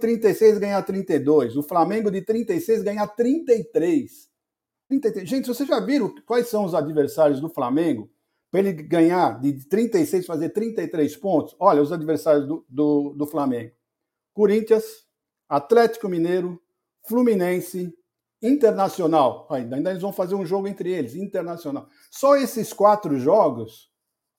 [0.00, 4.30] 36 ganhar 32, o Flamengo de 36 ganhar 33.
[4.88, 5.28] 33.
[5.28, 8.10] Gente, vocês já viram quais são os adversários do Flamengo?
[8.50, 13.72] para ele ganhar de 36, fazer 33 pontos, olha os adversários do, do, do Flamengo:
[14.34, 14.84] Corinthians,
[15.48, 16.60] Atlético Mineiro,
[17.06, 17.94] Fluminense,
[18.42, 19.46] Internacional.
[19.50, 21.88] Ainda, ainda eles vão fazer um jogo entre eles, Internacional.
[22.10, 23.89] Só esses quatro jogos,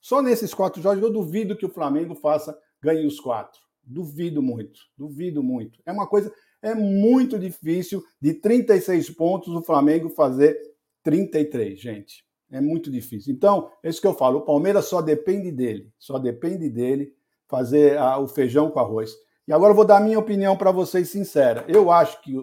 [0.02, 3.60] só nesses quatro jogos, eu duvido que o Flamengo faça, ganhe os quatro.
[3.84, 5.80] Duvido muito, duvido muito.
[5.86, 10.58] É uma coisa, é muito difícil de 36 pontos o Flamengo fazer
[11.04, 12.24] 33, gente.
[12.50, 13.32] É muito difícil.
[13.32, 14.40] Então, é isso que eu falo.
[14.40, 15.90] O Palmeiras só depende dele.
[15.98, 17.14] Só depende dele
[17.48, 19.14] fazer a, o feijão com arroz.
[19.46, 21.64] E agora eu vou dar minha opinião para vocês sincera.
[21.68, 22.34] Eu acho que,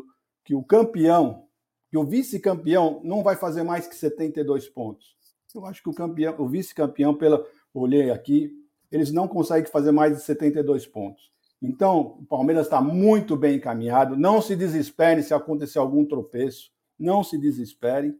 [0.45, 1.45] que o campeão,
[1.89, 5.18] que o vice-campeão não vai fazer mais que 72 pontos.
[5.55, 8.51] Eu acho que o campeão, o vice-campeão, pela olhei aqui,
[8.91, 11.31] eles não conseguem fazer mais de 72 pontos.
[11.61, 14.15] Então, o Palmeiras está muito bem encaminhado.
[14.15, 16.71] Não se desesperem se acontecer algum tropeço.
[16.97, 18.17] Não se desesperem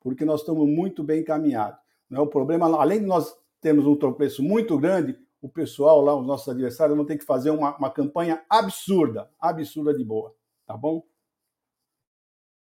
[0.00, 1.80] porque nós estamos muito bem encaminhados.
[2.08, 6.14] Não é o problema, além de nós termos um tropeço muito grande, o pessoal lá,
[6.14, 10.32] os nossos adversários, vão ter que fazer uma, uma campanha absurda, absurda de boa,
[10.64, 11.02] tá bom?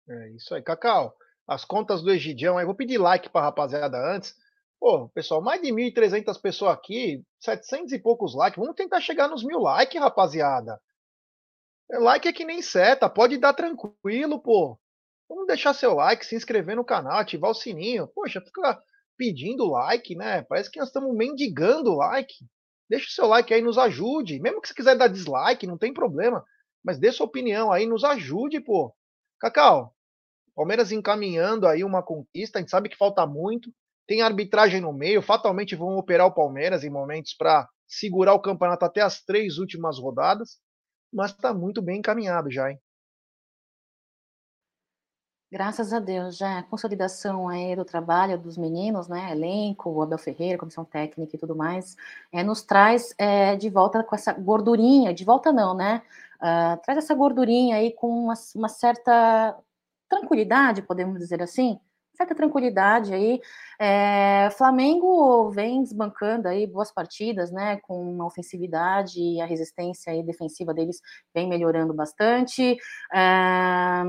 [0.09, 1.17] É isso aí, Cacau.
[1.51, 4.37] As contas do Egidião aí, vou pedir like para a rapaziada antes.
[4.79, 8.57] Pô, pessoal, mais de 1.300 pessoas aqui, 700 e poucos likes.
[8.57, 10.81] Vamos tentar chegar nos mil likes, rapaziada.
[11.91, 14.79] Like é que nem seta, pode dar tranquilo, pô.
[15.29, 18.07] Vamos deixar seu like, se inscrever no canal, ativar o sininho.
[18.07, 18.81] Poxa, fica
[19.19, 20.43] pedindo like, né?
[20.43, 22.33] Parece que nós estamos mendigando like.
[22.89, 24.39] Deixa o seu like aí, nos ajude.
[24.39, 26.45] Mesmo que você quiser dar dislike, não tem problema.
[26.85, 28.95] Mas dê sua opinião aí, nos ajude, pô.
[29.41, 29.93] Cacau,
[30.61, 33.73] Palmeiras encaminhando aí uma conquista, a gente sabe que falta muito.
[34.07, 38.85] Tem arbitragem no meio, fatalmente vão operar o Palmeiras em momentos para segurar o campeonato
[38.85, 40.59] até as três últimas rodadas.
[41.11, 42.79] Mas está muito bem encaminhado já, hein?
[45.51, 50.19] Graças a Deus, já a consolidação aí do trabalho dos meninos, né, elenco, o Abel
[50.19, 51.97] Ferreira, comissão técnica e tudo mais,
[52.31, 56.03] é, nos traz é, de volta com essa gordurinha, de volta não, né,
[56.37, 59.59] uh, traz essa gordurinha aí com uma, uma certa
[60.11, 61.79] tranquilidade, podemos dizer assim,
[62.21, 63.41] certa tranquilidade aí.
[63.79, 70.23] É, Flamengo vem desbancando aí boas partidas, né, com uma ofensividade e a resistência aí
[70.23, 71.01] defensiva deles
[71.35, 72.77] vem melhorando bastante.
[73.13, 74.03] É,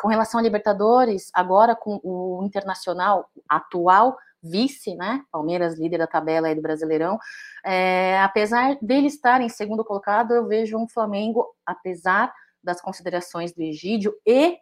[0.00, 5.22] com relação a Libertadores, agora com o Internacional atual vice, né?
[5.32, 7.18] Palmeiras líder da tabela aí do Brasileirão.
[7.64, 13.62] É, apesar dele estar em segundo colocado, eu vejo um Flamengo, apesar das considerações do
[13.62, 14.58] Egídio e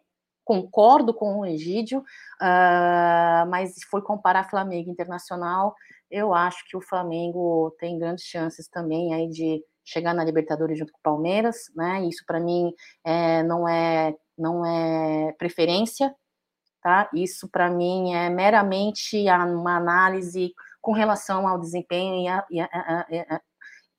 [0.47, 5.75] concordo com o Egídio, uh, mas se for comparar Flamengo Internacional,
[6.09, 10.93] eu acho que o Flamengo tem grandes chances também aí de chegar na Libertadores junto
[10.93, 12.01] com o Palmeiras, né?
[12.05, 12.73] Isso para mim
[13.03, 16.15] é, não é não é preferência,
[16.81, 17.09] tá?
[17.13, 22.67] Isso para mim é meramente uma análise com relação ao desempenho e, a, e, a,
[23.31, 23.41] a,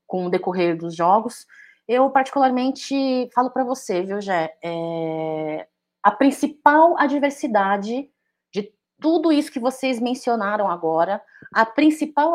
[0.06, 1.46] com o decorrer dos jogos.
[1.86, 4.56] Eu particularmente falo para você, viu, Jé?
[4.62, 5.66] É,
[6.08, 8.10] a principal adversidade
[8.50, 12.32] de tudo isso que vocês mencionaram agora, a principal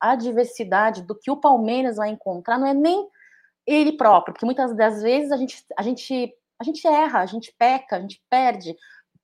[0.00, 3.08] adversidade do que o Palmeiras vai encontrar não é nem
[3.66, 7.52] ele próprio, porque muitas das vezes a gente, a gente, a gente erra, a gente
[7.58, 8.76] peca, a gente perde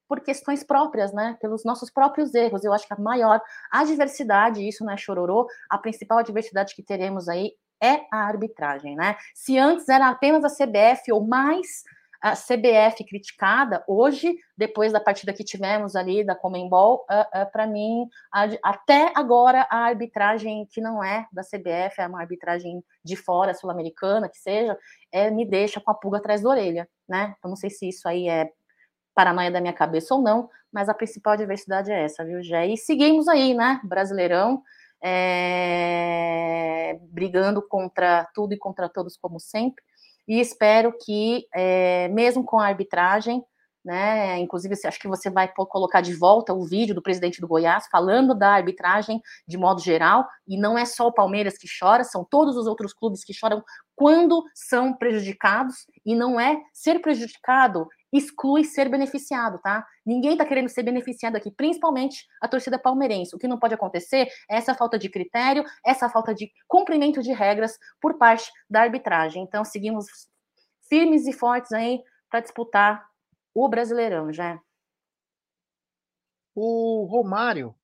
[0.08, 1.38] por questões próprias, né?
[1.40, 2.64] Pelos nossos próprios erros.
[2.64, 7.28] Eu acho que a maior adversidade, isso não é chororô, a principal adversidade que teremos
[7.28, 9.16] aí é a arbitragem, né?
[9.36, 11.84] Se antes era apenas a CBF ou mais
[12.20, 17.66] a CBF criticada, hoje, depois da partida que tivemos ali da Comembol, uh, uh, para
[17.66, 18.08] mim,
[18.62, 24.28] até agora, a arbitragem que não é da CBF, é uma arbitragem de fora, sul-americana,
[24.28, 24.76] que seja,
[25.12, 27.34] é, me deixa com a pulga atrás da orelha, né?
[27.38, 28.50] Então, não sei se isso aí é
[29.14, 32.66] paranoia da minha cabeça ou não, mas a principal diversidade é essa, viu, Gé?
[32.66, 33.80] E seguimos aí, né?
[33.84, 34.62] Brasileirão,
[35.02, 39.84] é, brigando contra tudo e contra todos, como sempre
[40.28, 43.42] e espero que, é, mesmo com a arbitragem,
[43.84, 47.86] né, inclusive acho que você vai colocar de volta o vídeo do presidente do Goiás
[47.90, 52.22] falando da arbitragem de modo geral, e não é só o Palmeiras que chora, são
[52.22, 53.64] todos os outros clubes que choram
[53.96, 59.86] quando são prejudicados, e não é ser prejudicado exclui ser beneficiado, tá?
[60.04, 63.34] Ninguém tá querendo ser beneficiado aqui, principalmente a torcida palmeirense.
[63.34, 67.32] O que não pode acontecer é essa falta de critério, essa falta de cumprimento de
[67.32, 69.42] regras por parte da arbitragem.
[69.42, 70.06] Então, seguimos
[70.88, 72.00] firmes e fortes aí
[72.30, 73.06] para disputar
[73.54, 74.60] o Brasileirão, já.
[76.54, 77.74] O Romário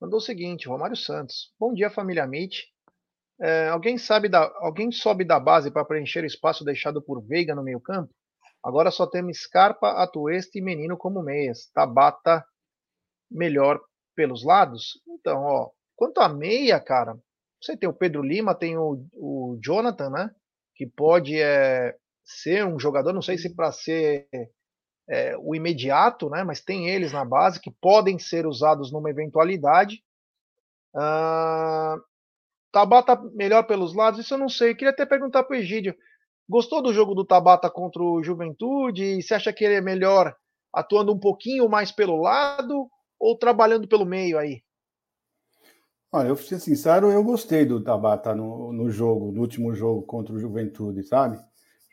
[0.00, 1.52] mandou o seguinte, Romário Santos.
[1.58, 2.64] Bom dia, família Mitch.
[3.38, 7.54] É, alguém sabe da, alguém sobe da base para preencher o espaço deixado por Veiga
[7.54, 8.12] no meio campo?
[8.64, 11.70] Agora só temos Scarpa, Atuesta e Menino como meias.
[11.72, 12.44] Tabata
[13.30, 13.80] melhor
[14.14, 15.00] pelos lados?
[15.08, 17.16] Então, ó, quanto a meia, cara,
[17.60, 20.30] você tem o Pedro Lima, tem o, o Jonathan, né?
[20.74, 24.28] Que pode é, ser um jogador, não sei se para ser
[25.08, 26.44] é, o imediato, né?
[26.44, 30.02] Mas tem eles na base que podem ser usados numa eventualidade.
[30.94, 31.96] Ah,
[32.72, 34.70] Tabata melhor pelos lados, isso eu não sei.
[34.72, 35.96] Eu queria até perguntar para o Egídio.
[36.48, 39.20] Gostou do jogo do Tabata contra o Juventude?
[39.20, 40.34] Você acha que ele é melhor
[40.72, 42.88] atuando um pouquinho mais pelo lado
[43.18, 44.62] ou trabalhando pelo meio aí?
[46.12, 50.34] Olha, eu ser sincero, eu gostei do Tabata no, no jogo, no último jogo contra
[50.34, 51.38] o Juventude, sabe?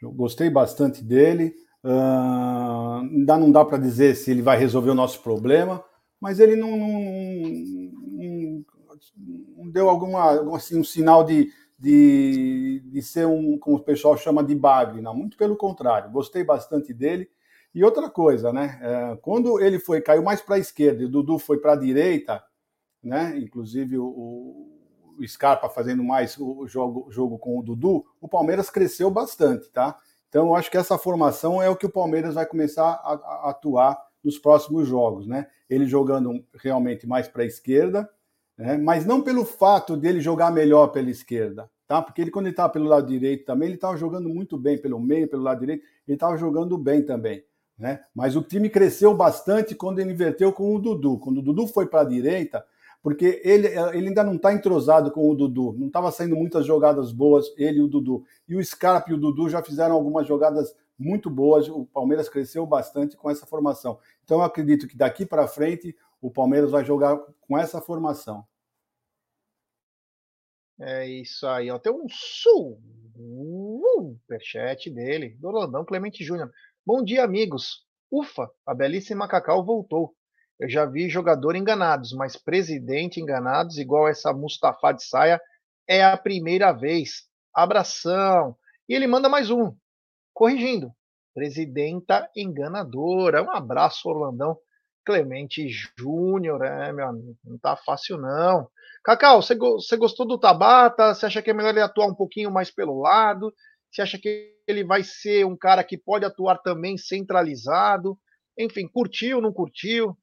[0.01, 1.55] Eu gostei bastante dele.
[1.83, 5.83] Uh, ainda não dá para dizer se ele vai resolver o nosso problema,
[6.21, 6.89] mas ele não, não,
[8.11, 8.65] não,
[9.57, 14.43] não deu alguma, assim, um sinal de, de, de ser um, como o pessoal chama
[14.43, 15.15] de bagre, não.
[15.15, 17.29] Muito pelo contrário, gostei bastante dele.
[17.73, 18.79] E outra coisa, né?
[18.81, 21.77] É, quando ele foi caiu mais para a esquerda e o Dudu foi para a
[21.77, 22.43] direita,
[23.03, 23.37] né?
[23.37, 24.05] Inclusive o,
[25.17, 29.97] o Scarpa fazendo mais o jogo, jogo com o Dudu, o Palmeiras cresceu bastante, tá?
[30.29, 33.49] Então eu acho que essa formação é o que o Palmeiras vai começar a, a
[33.49, 35.47] atuar nos próximos jogos, né?
[35.69, 38.09] Ele jogando realmente mais para a esquerda,
[38.57, 38.77] né?
[38.77, 42.01] mas não pelo fato dele jogar melhor pela esquerda, tá?
[42.01, 44.99] Porque ele quando ele estava pelo lado direito também, ele estava jogando muito bem pelo
[44.99, 47.43] meio, pelo lado direito, ele estava jogando bem também.
[47.77, 47.99] Né?
[48.13, 51.17] Mas o time cresceu bastante quando ele inverteu com o Dudu.
[51.17, 52.63] Quando o Dudu foi para a direita,
[53.01, 57.11] porque ele, ele ainda não está entrosado com o Dudu, não estava saindo muitas jogadas
[57.11, 58.23] boas, ele e o Dudu.
[58.47, 62.65] E o Scarpa e o Dudu já fizeram algumas jogadas muito boas, o Palmeiras cresceu
[62.65, 63.99] bastante com essa formação.
[64.23, 68.47] Então eu acredito que daqui para frente o Palmeiras vai jogar com essa formação.
[70.79, 71.77] É isso aí, ó.
[71.77, 72.07] Tem um
[73.13, 76.49] superchat dele, do Orlandão Clemente Júnior.
[76.85, 77.85] Bom dia, amigos.
[78.09, 80.15] Ufa, a belíssima Cacau voltou.
[80.57, 85.41] Eu já vi jogador enganados, mas presidente enganados, igual essa Mustafa de saia,
[85.85, 87.27] é a primeira vez.
[87.53, 88.55] Abração.
[88.87, 89.75] E ele manda mais um,
[90.33, 90.89] corrigindo.
[91.33, 93.43] Presidenta enganadora.
[93.43, 94.57] Um abraço, Orlandão.
[95.05, 98.67] Clemente Júnior, é, meu amigo, não tá fácil não.
[99.03, 101.13] Cacau, você, você gostou do Tabata?
[101.13, 103.53] Você acha que é melhor ele atuar um pouquinho mais pelo lado?
[103.91, 108.17] Você acha que ele vai ser um cara que pode atuar também centralizado?
[108.57, 110.17] Enfim, curtiu, não curtiu?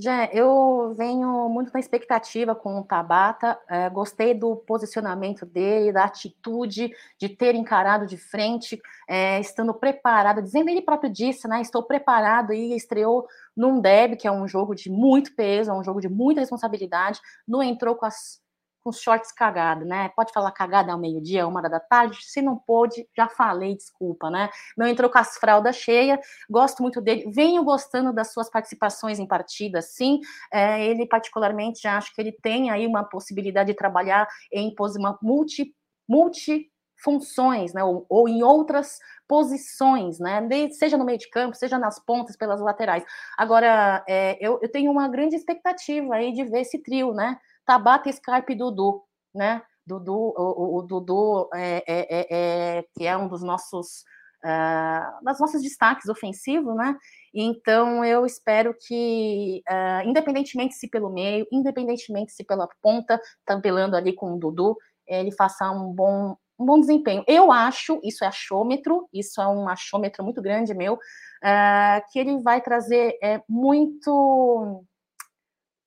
[0.00, 6.04] Já, eu venho muito na expectativa com o Tabata, é, gostei do posicionamento dele, da
[6.04, 11.60] atitude de ter encarado de frente, é, estando preparado, dizendo ele próprio disse, né?
[11.60, 13.26] Estou preparado e estreou
[13.56, 17.20] num derby, que é um jogo de muito peso, é um jogo de muita responsabilidade,
[17.46, 18.40] não entrou com as
[18.88, 20.10] com shorts cagado, né?
[20.16, 22.18] Pode falar cagada ao meio-dia, uma hora da tarde.
[22.22, 24.48] Se não pôde, já falei, desculpa, né?
[24.76, 26.18] Não entrou com as fraldas cheias,
[26.48, 30.20] gosto muito dele, venho gostando das suas participações em partidas, sim.
[30.50, 35.18] É, ele, particularmente, já acho que ele tem aí uma possibilidade de trabalhar em uma
[35.20, 35.74] multi,
[36.08, 40.40] multi funções, né, ou, ou, em outras posições, né,
[40.72, 43.04] seja no meio de campo, seja nas pontas, pelas laterais.
[43.36, 47.38] Agora, é, eu, eu, tenho uma grande expectativa aí de ver esse trio, né,
[47.68, 49.02] Tabata, Scarpe Dudu,
[49.34, 49.60] né?
[49.86, 54.04] Dudu, o, o Dudu é, é, é, que é um dos nossos
[54.42, 56.96] uh, das nossos destaques ofensivos, né?
[57.34, 64.14] Então eu espero que, uh, independentemente se pelo meio, independentemente se pela ponta, tampelando ali
[64.14, 64.74] com o Dudu,
[65.06, 67.22] ele faça um bom um bom desempenho.
[67.28, 72.42] Eu acho, isso é achômetro, isso é um achômetro muito grande meu, uh, que ele
[72.42, 74.84] vai trazer é, muito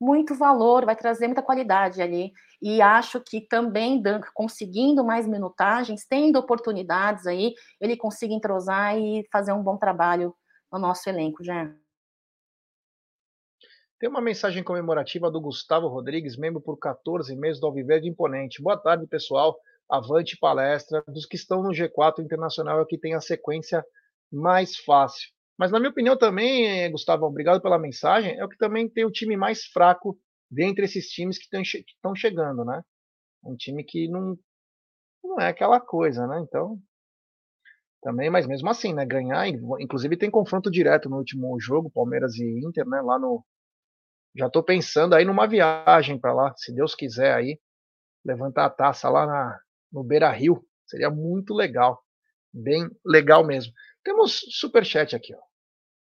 [0.01, 2.33] muito valor, vai trazer muita qualidade ali.
[2.59, 9.23] E acho que também, Dan, conseguindo mais minutagens, tendo oportunidades aí, ele consiga entrosar e
[9.31, 10.33] fazer um bom trabalho
[10.73, 11.71] no nosso elenco, já.
[13.99, 18.59] Tem uma mensagem comemorativa do Gustavo Rodrigues, membro por 14 meses do Alviverde Imponente.
[18.59, 19.55] Boa tarde, pessoal.
[19.87, 21.03] Avante palestra.
[21.07, 23.85] Dos que estão no G4 Internacional é o que tem a sequência
[24.31, 25.29] mais fácil.
[25.61, 29.11] Mas, na minha opinião, também, Gustavo, obrigado pela mensagem, é o que também tem o
[29.11, 30.17] time mais fraco
[30.49, 32.81] dentre esses times que estão chegando, né?
[33.43, 34.35] Um time que não,
[35.23, 36.39] não é aquela coisa, né?
[36.41, 36.79] Então,
[38.01, 39.05] também, mas mesmo assim, né?
[39.05, 42.99] Ganhar, inclusive tem confronto direto no último jogo, Palmeiras e Inter, né?
[42.99, 43.45] Lá no.
[44.35, 47.59] Já estou pensando aí numa viagem para lá, se Deus quiser aí,
[48.25, 49.59] levantar a taça lá na,
[49.91, 50.65] no Beira Rio.
[50.87, 52.03] Seria muito legal.
[52.51, 53.71] Bem legal mesmo.
[54.03, 55.50] Temos superchat aqui, ó.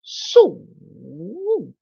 [0.04, 1.72] Superchat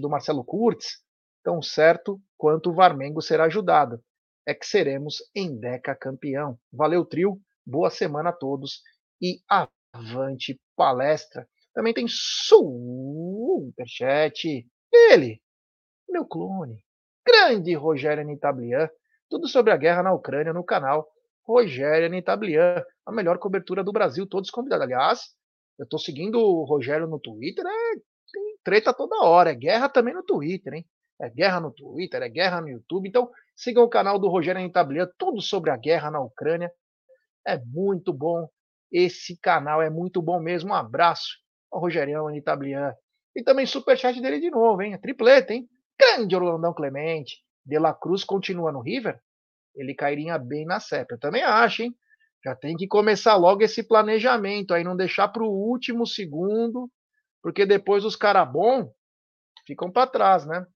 [0.00, 1.02] do Marcelo Kurtz.
[1.44, 4.02] Tão certo quanto o Varmengo será ajudado.
[4.46, 6.58] É que seremos em Deca campeão.
[6.72, 7.38] Valeu, trio.
[7.64, 8.80] Boa semana a todos.
[9.20, 11.46] E avante palestra.
[11.74, 12.66] Também tem superchat.
[14.90, 15.42] Ele,
[16.08, 16.82] meu clone.
[17.26, 18.88] grande Rogério Nitablian.
[19.28, 21.06] Tudo sobre a guerra na Ucrânia no canal
[21.44, 22.82] Rogério Nitablian.
[23.04, 24.84] A melhor cobertura do Brasil, todos convidados.
[24.84, 25.34] Aliás,
[25.78, 27.94] eu estou seguindo o Rogério no Twitter, é,
[28.32, 30.86] tem treta toda hora, é guerra também no Twitter, hein?
[31.20, 33.08] É guerra no Twitter, é guerra no YouTube.
[33.08, 36.72] Então, sigam o canal do Rogério Nitablian, tudo sobre a guerra na Ucrânia.
[37.46, 38.48] É muito bom.
[38.90, 40.70] Esse canal é muito bom mesmo.
[40.70, 41.38] Um abraço
[41.70, 42.92] ao Rogerião Nitablian.
[43.36, 44.94] E também superchat dele de novo, hein?
[44.94, 45.68] A tripleta, hein?
[45.98, 47.36] Grande Orlandão Clemente.
[47.64, 49.20] De La Cruz continua no River?
[49.74, 51.12] Ele cairia bem na CEP.
[51.12, 51.96] Eu também acho, hein?
[52.44, 56.90] Já tem que começar logo esse planejamento aí, não deixar para o último segundo,
[57.42, 58.48] porque depois os caras
[59.66, 60.66] ficam para trás, né?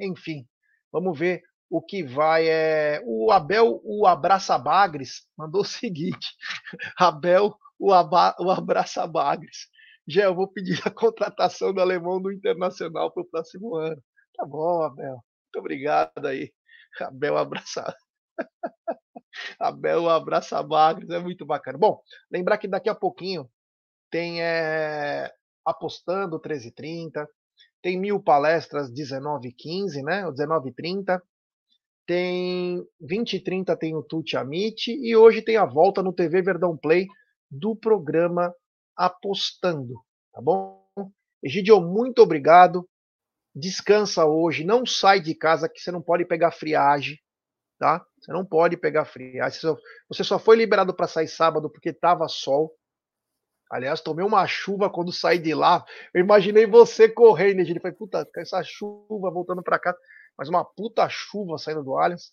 [0.00, 0.46] Enfim,
[0.90, 2.48] vamos ver o que vai.
[2.48, 3.02] É...
[3.04, 6.34] O Abel, o Abraça Bagres, mandou o seguinte:
[6.98, 8.34] Abel, o, aba...
[8.38, 9.68] o Abraça Bagres.
[10.06, 14.02] Já eu vou pedir a contratação do alemão do Internacional para o próximo ano.
[14.36, 15.14] Tá bom, Abel.
[15.14, 16.52] Muito obrigado aí.
[17.00, 17.94] Abel abraça.
[19.58, 21.78] Abel abraça Bagres, é muito bacana.
[21.78, 22.00] Bom,
[22.30, 23.48] lembrar que daqui a pouquinho
[24.10, 25.32] tem é,
[25.64, 27.26] apostando 13h30,
[27.82, 30.24] tem mil palestras 19h15, né?
[30.24, 31.20] 19h30.
[32.06, 36.42] Tem 20 h 30 tem o Tuti Amit e hoje tem a volta no TV
[36.42, 37.06] Verdão Play
[37.50, 38.54] do programa
[38.96, 39.94] Apostando,
[40.32, 40.84] tá bom?
[41.42, 42.88] Egidio, muito obrigado.
[43.54, 47.18] Descansa hoje, não sai de casa que você não pode pegar friagem,
[47.78, 48.04] tá?
[48.24, 49.60] Você não pode pegar friagem.
[49.60, 49.78] Você só,
[50.08, 52.74] você só foi liberado para sair sábado porque tava sol.
[53.70, 55.84] Aliás, tomei uma chuva quando saí de lá.
[56.12, 57.82] Eu imaginei você correndo, Egidio.
[57.82, 59.94] Falei, puta, essa chuva voltando para cá.
[60.38, 62.32] Mas uma puta chuva saindo do Allianz.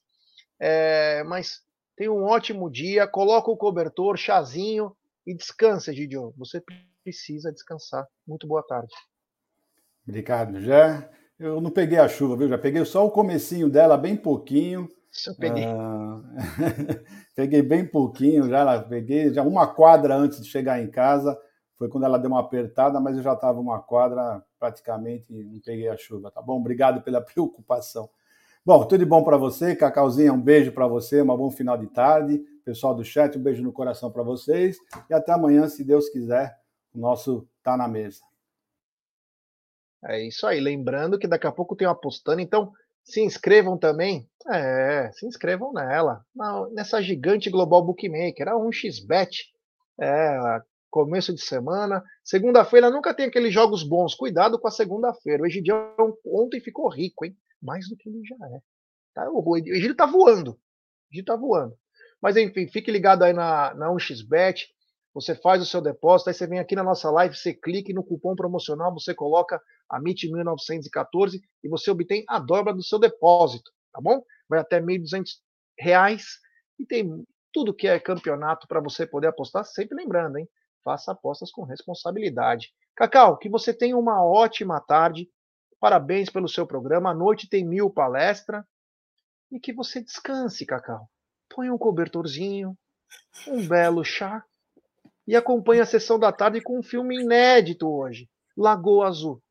[0.57, 1.61] É, mas
[1.97, 3.05] tenha um ótimo dia.
[3.05, 4.95] Coloca o cobertor, chazinho
[5.27, 6.33] e descansa, Gidio.
[6.37, 6.63] Você
[7.03, 8.07] precisa descansar.
[8.25, 8.93] Muito boa tarde.
[10.07, 11.09] Obrigado, já.
[11.37, 12.47] Eu não peguei a chuva, viu?
[12.47, 14.87] Já peguei só o comecinho dela, bem pouquinho.
[15.27, 15.65] Eu peguei.
[15.65, 16.21] Ah,
[17.35, 21.37] peguei bem pouquinho já, peguei já uma quadra antes de chegar em casa.
[21.77, 25.59] Foi quando ela deu uma apertada, mas eu já estava uma quadra praticamente e não
[25.59, 26.59] peguei a chuva, tá bom?
[26.59, 28.09] Obrigado pela preocupação.
[28.63, 31.87] Bom, tudo de bom para você, Cacauzinha, um beijo para você, um bom final de
[31.87, 32.39] tarde.
[32.63, 34.77] Pessoal do chat, um beijo no coração para vocês
[35.09, 36.55] e até amanhã, se Deus quiser,
[36.93, 38.21] o nosso tá na mesa.
[40.03, 42.71] É isso aí, lembrando que daqui a pouco tem uma apostando, então
[43.03, 44.29] se inscrevam também.
[44.51, 46.25] É, se inscrevam nela,
[46.71, 49.29] nessa gigante global bookmaker, a 1xBet.
[49.99, 52.03] É, começo de semana.
[52.23, 54.13] Segunda-feira nunca tem aqueles jogos bons.
[54.13, 55.43] Cuidado com a segunda-feira.
[55.43, 55.93] O Egidião
[56.25, 57.35] ontem ficou rico, hein?
[57.61, 58.59] Mais do que ele já é.
[59.13, 60.51] Tá, o Egídio tá voando.
[60.51, 61.75] O Egídio tá voando.
[62.21, 64.67] Mas enfim, fique ligado aí na, na 1xBet.
[65.13, 68.03] Você faz o seu depósito, aí você vem aqui na nossa live, você clica no
[68.03, 73.71] cupom promocional, você coloca a MIT 1914 e você obtém a dobra do seu depósito,
[73.91, 74.23] tá bom?
[74.47, 76.23] Vai até R$ 1.200
[76.79, 80.47] e tem tudo que é campeonato para você poder apostar, sempre lembrando, hein?
[80.83, 82.73] faça apostas com responsabilidade.
[82.95, 85.29] Cacau, que você tenha uma ótima tarde.
[85.79, 87.11] Parabéns pelo seu programa.
[87.11, 88.65] À noite tem mil palestra.
[89.51, 91.09] E que você descanse, Cacau.
[91.53, 92.77] Põe um cobertorzinho,
[93.47, 94.45] um belo chá
[95.31, 98.27] e acompanhe a sessão da tarde com um filme inédito hoje,
[98.57, 99.41] Lagoa Azul.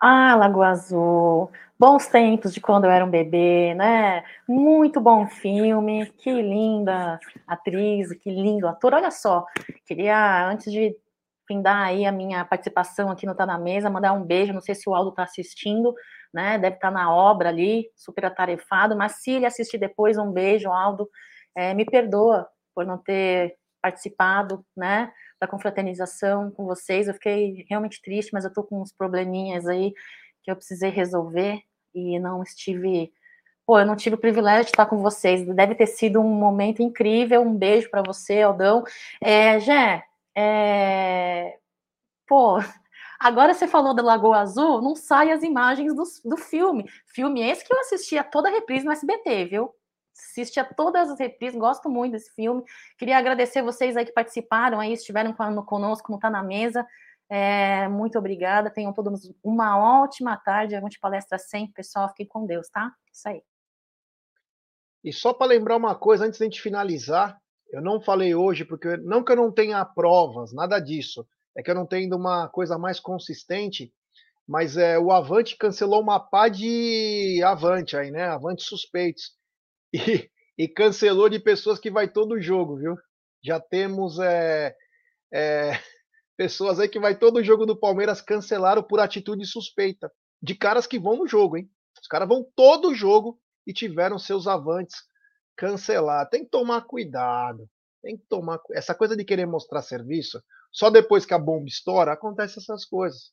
[0.00, 1.50] Ah, Lagoa Azul.
[1.78, 4.24] Bons tempos de quando eu era um bebê, né?
[4.48, 6.06] Muito bom filme.
[6.16, 8.94] Que linda atriz, que lindo ator.
[8.94, 9.44] Olha só,
[9.86, 10.96] queria, antes de
[11.46, 14.54] findar aí a minha participação aqui no Tá Na Mesa, mandar um beijo.
[14.54, 15.94] Não sei se o Aldo está assistindo,
[16.32, 16.56] né?
[16.56, 18.96] Deve estar tá na obra ali, super atarefado.
[18.96, 21.10] Mas se ele assistir depois, um beijo, Aldo.
[21.54, 23.54] É, me perdoa por não ter
[23.84, 25.12] participado, né?
[25.44, 27.06] da confraternização com vocês.
[27.06, 29.92] Eu fiquei realmente triste, mas eu tô com uns probleminhas aí
[30.42, 31.62] que eu precisei resolver
[31.94, 33.12] e não estive.
[33.66, 35.46] Pô, eu não tive o privilégio de estar com vocês.
[35.54, 37.42] Deve ter sido um momento incrível.
[37.42, 38.84] Um beijo para você, Aldão.
[39.20, 40.02] É, Jé,
[40.36, 41.58] é...
[42.26, 42.58] pô,
[43.20, 46.90] agora você falou da Lagoa Azul, não sai as imagens do, do filme.
[47.06, 49.74] Filme esse que eu assistia toda a reprise no SBT, viu?
[50.14, 52.62] Assisti a todas as reprises, gosto muito desse filme.
[52.96, 55.34] Queria agradecer vocês aí que participaram, aí estiveram
[55.64, 56.86] conosco, não está na mesa.
[57.28, 62.08] É, muito obrigada, tenham todos uma ótima tarde, de palestra sempre, pessoal.
[62.08, 62.92] Fiquem com Deus, tá?
[63.12, 63.42] Isso aí.
[65.02, 67.38] E só para lembrar uma coisa, antes de a gente finalizar,
[67.70, 71.26] eu não falei hoje, porque não que eu não tenha provas, nada disso.
[71.56, 73.92] É que eu não tenho uma coisa mais consistente,
[74.46, 78.24] mas é, o Avante cancelou uma pá de Avante aí, né?
[78.28, 79.32] Avante suspeitos
[80.28, 82.96] e, e cancelou de pessoas que vai todo jogo, viu?
[83.42, 84.74] Já temos é,
[85.32, 85.72] é,
[86.36, 90.10] pessoas aí que vai todo jogo do Palmeiras cancelaram por atitude suspeita.
[90.42, 91.70] De caras que vão no jogo, hein?
[92.00, 94.96] Os caras vão todo jogo e tiveram seus avantes
[95.56, 96.30] cancelados.
[96.30, 97.68] Tem que tomar cuidado.
[98.02, 100.42] Tem que tomar essa coisa de querer mostrar serviço.
[100.72, 103.32] Só depois que a bomba estoura acontece essas coisas.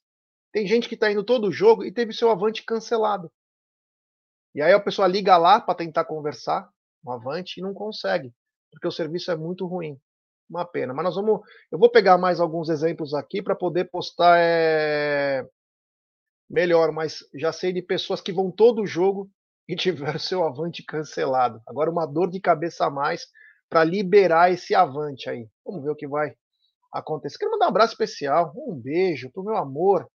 [0.53, 3.31] Tem gente que está indo todo jogo e teve seu avante cancelado.
[4.53, 6.69] E aí a pessoa liga lá para tentar conversar,
[7.05, 8.33] um avante, e não consegue,
[8.71, 9.97] porque o serviço é muito ruim.
[10.49, 10.93] Uma pena.
[10.93, 11.39] Mas nós vamos.
[11.71, 15.47] Eu vou pegar mais alguns exemplos aqui para poder postar é,
[16.49, 19.29] melhor, mas já sei de pessoas que vão todo jogo
[19.67, 21.61] e tiveram seu avante cancelado.
[21.65, 23.25] Agora uma dor de cabeça a mais
[23.69, 25.47] para liberar esse avante aí.
[25.65, 26.33] Vamos ver o que vai
[26.91, 27.37] acontecer.
[27.37, 30.10] Quero mandar um abraço especial, um beijo pro meu amor,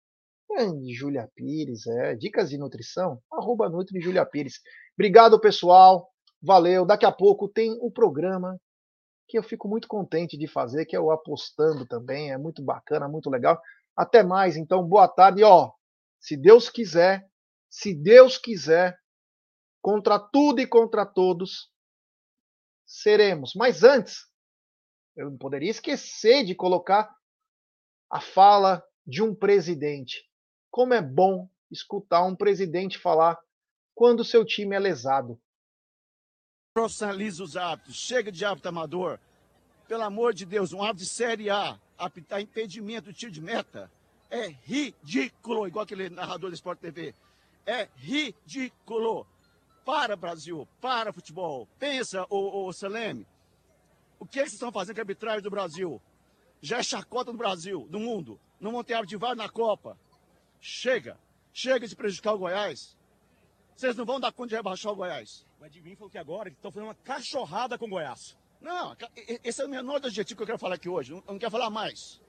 [0.56, 2.14] Grande Júlia Pires, é.
[2.14, 3.22] Dicas de nutrição?
[3.30, 4.62] Arroba Nutri Júlia Pires.
[4.94, 6.10] Obrigado, pessoal.
[6.42, 6.86] Valeu.
[6.86, 8.58] Daqui a pouco tem o programa
[9.28, 12.32] que eu fico muito contente de fazer, que é o Apostando também.
[12.32, 13.60] É muito bacana, muito legal.
[13.94, 14.82] Até mais, então.
[14.82, 15.42] Boa tarde.
[15.42, 15.70] E, ó,
[16.18, 17.28] se Deus quiser,
[17.68, 18.98] se Deus quiser,
[19.82, 21.70] contra tudo e contra todos,
[22.86, 23.52] seremos.
[23.54, 24.26] Mas antes,
[25.14, 27.14] eu não poderia esquecer de colocar
[28.10, 30.24] a fala de um presidente.
[30.70, 33.38] Como é bom escutar um presidente falar
[33.94, 35.40] quando seu time é lesado.
[36.74, 39.18] Profissionaliza os hábitos, chega de hábito amador.
[39.88, 43.90] Pelo amor de Deus, um hábito de Série A, apitar impedimento tiro de meta,
[44.30, 47.14] é ridículo, igual aquele narrador do Sport TV.
[47.64, 49.26] É ridículo.
[49.84, 51.68] Para, Brasil, para, futebol.
[51.78, 52.72] Pensa, ô, ô
[54.18, 56.00] o que, é que vocês estão fazendo com a arbitragem do Brasil?
[56.60, 58.40] Já é chacota no Brasil, no mundo.
[58.58, 59.98] Não vão ter árbitro de VAR na Copa.
[60.66, 61.16] Chega.
[61.52, 62.96] Chega de prejudicar o Goiás.
[63.76, 65.46] Vocês não vão dar conta de rebaixar o Goiás.
[65.60, 68.36] O Edvinho falou que agora estão fazendo uma cachorrada com o Goiás.
[68.60, 68.96] Não,
[69.44, 71.12] esse é o menor objetivo que eu quero falar aqui hoje.
[71.12, 72.20] Eu não quero falar mais.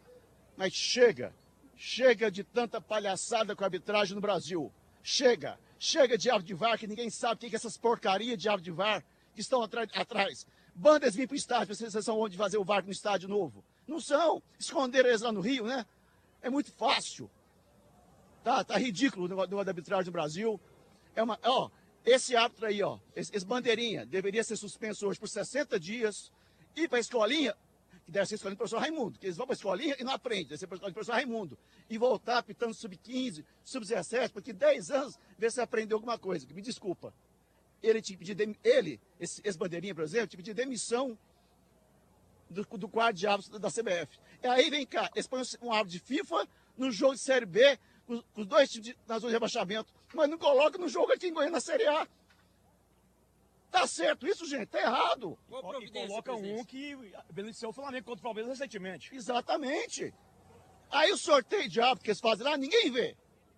[0.56, 1.34] Mas chega.
[1.76, 4.72] Chega de tanta palhaçada com a arbitragem no Brasil.
[5.02, 5.60] Chega.
[5.80, 8.72] Chega de árbitro de VAR, que ninguém sabe o que é essas porcarias de árbitro
[8.72, 9.04] de VAR
[9.34, 10.46] que estão atrás.
[10.76, 13.66] Bandas vir para o estádio, vocês são onde fazer o VAR no estádio novo.
[13.88, 14.44] Não são.
[14.60, 15.88] Esconderam eles lá no Rio, né?
[16.40, 17.28] É muito fácil.
[18.48, 20.58] Tá, tá ridículo o negócio da arbitragem no Brasil.
[21.14, 21.70] É uma, ó,
[22.06, 26.32] esse árbitro aí, ó, esse, esse bandeirinha, deveria ser suspenso hoje por 60 dias,
[26.74, 27.54] ir para a escolinha,
[28.06, 30.14] que deve ser escolinha do professor Raimundo, que eles vão para a escolinha e não
[30.14, 31.60] aprendem, deve ser a escolinha do professor Raimundo,
[31.90, 37.14] e voltar pitando sub-15, sub-17, porque 10 anos, ver se aprendeu alguma coisa, me desculpa.
[37.84, 41.20] Ele tinha que ele, esse, esse bandeirinha, por exemplo, tinha que demissão
[42.50, 44.18] do, do quadro de árbitros da CBF.
[44.42, 46.48] E aí vem cá, eles põem um árbitro de FIFA
[46.78, 47.78] no jogo de Série B,
[48.08, 51.34] com, os dois times na zona de rebaixamento, mas não coloca no jogo aqui em
[51.34, 52.08] Goiânia na Série A.
[53.70, 54.68] Tá certo isso, gente?
[54.68, 55.38] Tá errado.
[55.82, 56.96] E coloca um que
[57.32, 59.14] beneficiou o Flamengo contra o Palmeiras recentemente.
[59.14, 60.14] Exatamente.
[60.90, 63.16] Aí o sorteio de árbitro que eles fazem lá, ninguém vê.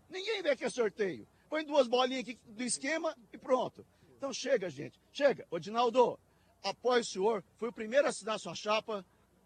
[0.10, 1.28] Ninguém vê que é sorteio.
[1.48, 3.86] Põe duas bolinhas aqui do esquema e pronto.
[4.18, 5.00] Então chega, gente.
[5.14, 5.48] Chega.
[5.52, 6.20] Odinaldo,
[6.64, 7.44] apoio o senhor.
[7.56, 9.06] Foi o primeiro a assinar a sua chapa.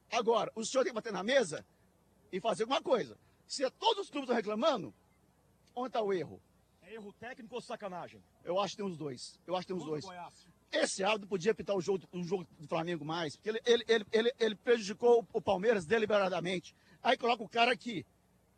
[0.09, 1.65] Agora, o senhor tem que bater na mesa
[2.31, 3.17] e fazer alguma coisa.
[3.53, 4.91] Se todos os clubes estão reclamando,
[5.75, 6.41] onde está o erro?
[6.81, 8.19] É erro técnico ou sacanagem?
[8.43, 9.39] Eu acho que tem os dois.
[9.45, 10.03] Eu acho que tem os dois.
[10.71, 14.05] Esse árbitro podia pitar o jogo, o jogo do Flamengo mais, porque ele, ele, ele,
[14.11, 16.75] ele, ele prejudicou o Palmeiras deliberadamente.
[17.03, 18.03] Aí coloca o cara aqui.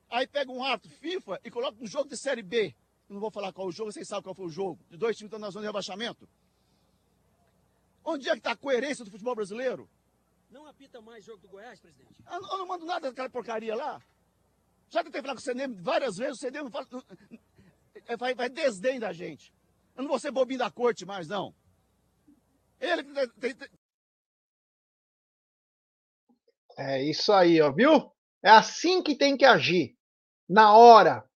[0.09, 2.73] Aí pega um árbitro FIFA e coloca um jogo de Série B.
[3.09, 4.79] Eu não vou falar qual o jogo, vocês sabem qual foi o jogo.
[4.89, 6.25] De dois times que estão na zona de rebaixamento.
[8.01, 9.89] Onde é que está a coerência do futebol brasileiro?
[10.49, 12.23] Não apita mais jogo do Goiás, presidente?
[12.25, 14.01] Eu não, eu não mando nada daquela porcaria lá.
[14.89, 16.87] Já que falar com o CNM várias vezes, o CNM fala,
[18.07, 19.53] é, vai, vai desdém da gente.
[19.95, 21.55] Eu não vou ser bobinho da corte mais, não.
[22.79, 23.03] Ele
[23.39, 23.69] tem, tem...
[26.77, 28.11] É isso aí, ó, viu?
[28.43, 29.97] É assim que tem que agir.
[30.47, 31.27] Na hora.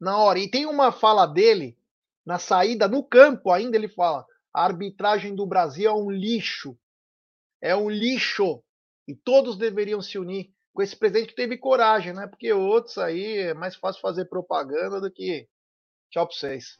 [0.00, 0.38] Na hora.
[0.38, 1.78] E tem uma fala dele,
[2.24, 6.76] na saída, no campo ainda, ele fala: a arbitragem do Brasil é um lixo.
[7.60, 8.62] É um lixo.
[9.06, 12.26] E todos deveriam se unir com esse presidente que teve coragem, né?
[12.26, 15.48] Porque outros aí é mais fácil fazer propaganda do que.
[16.10, 16.78] Tchau pra vocês.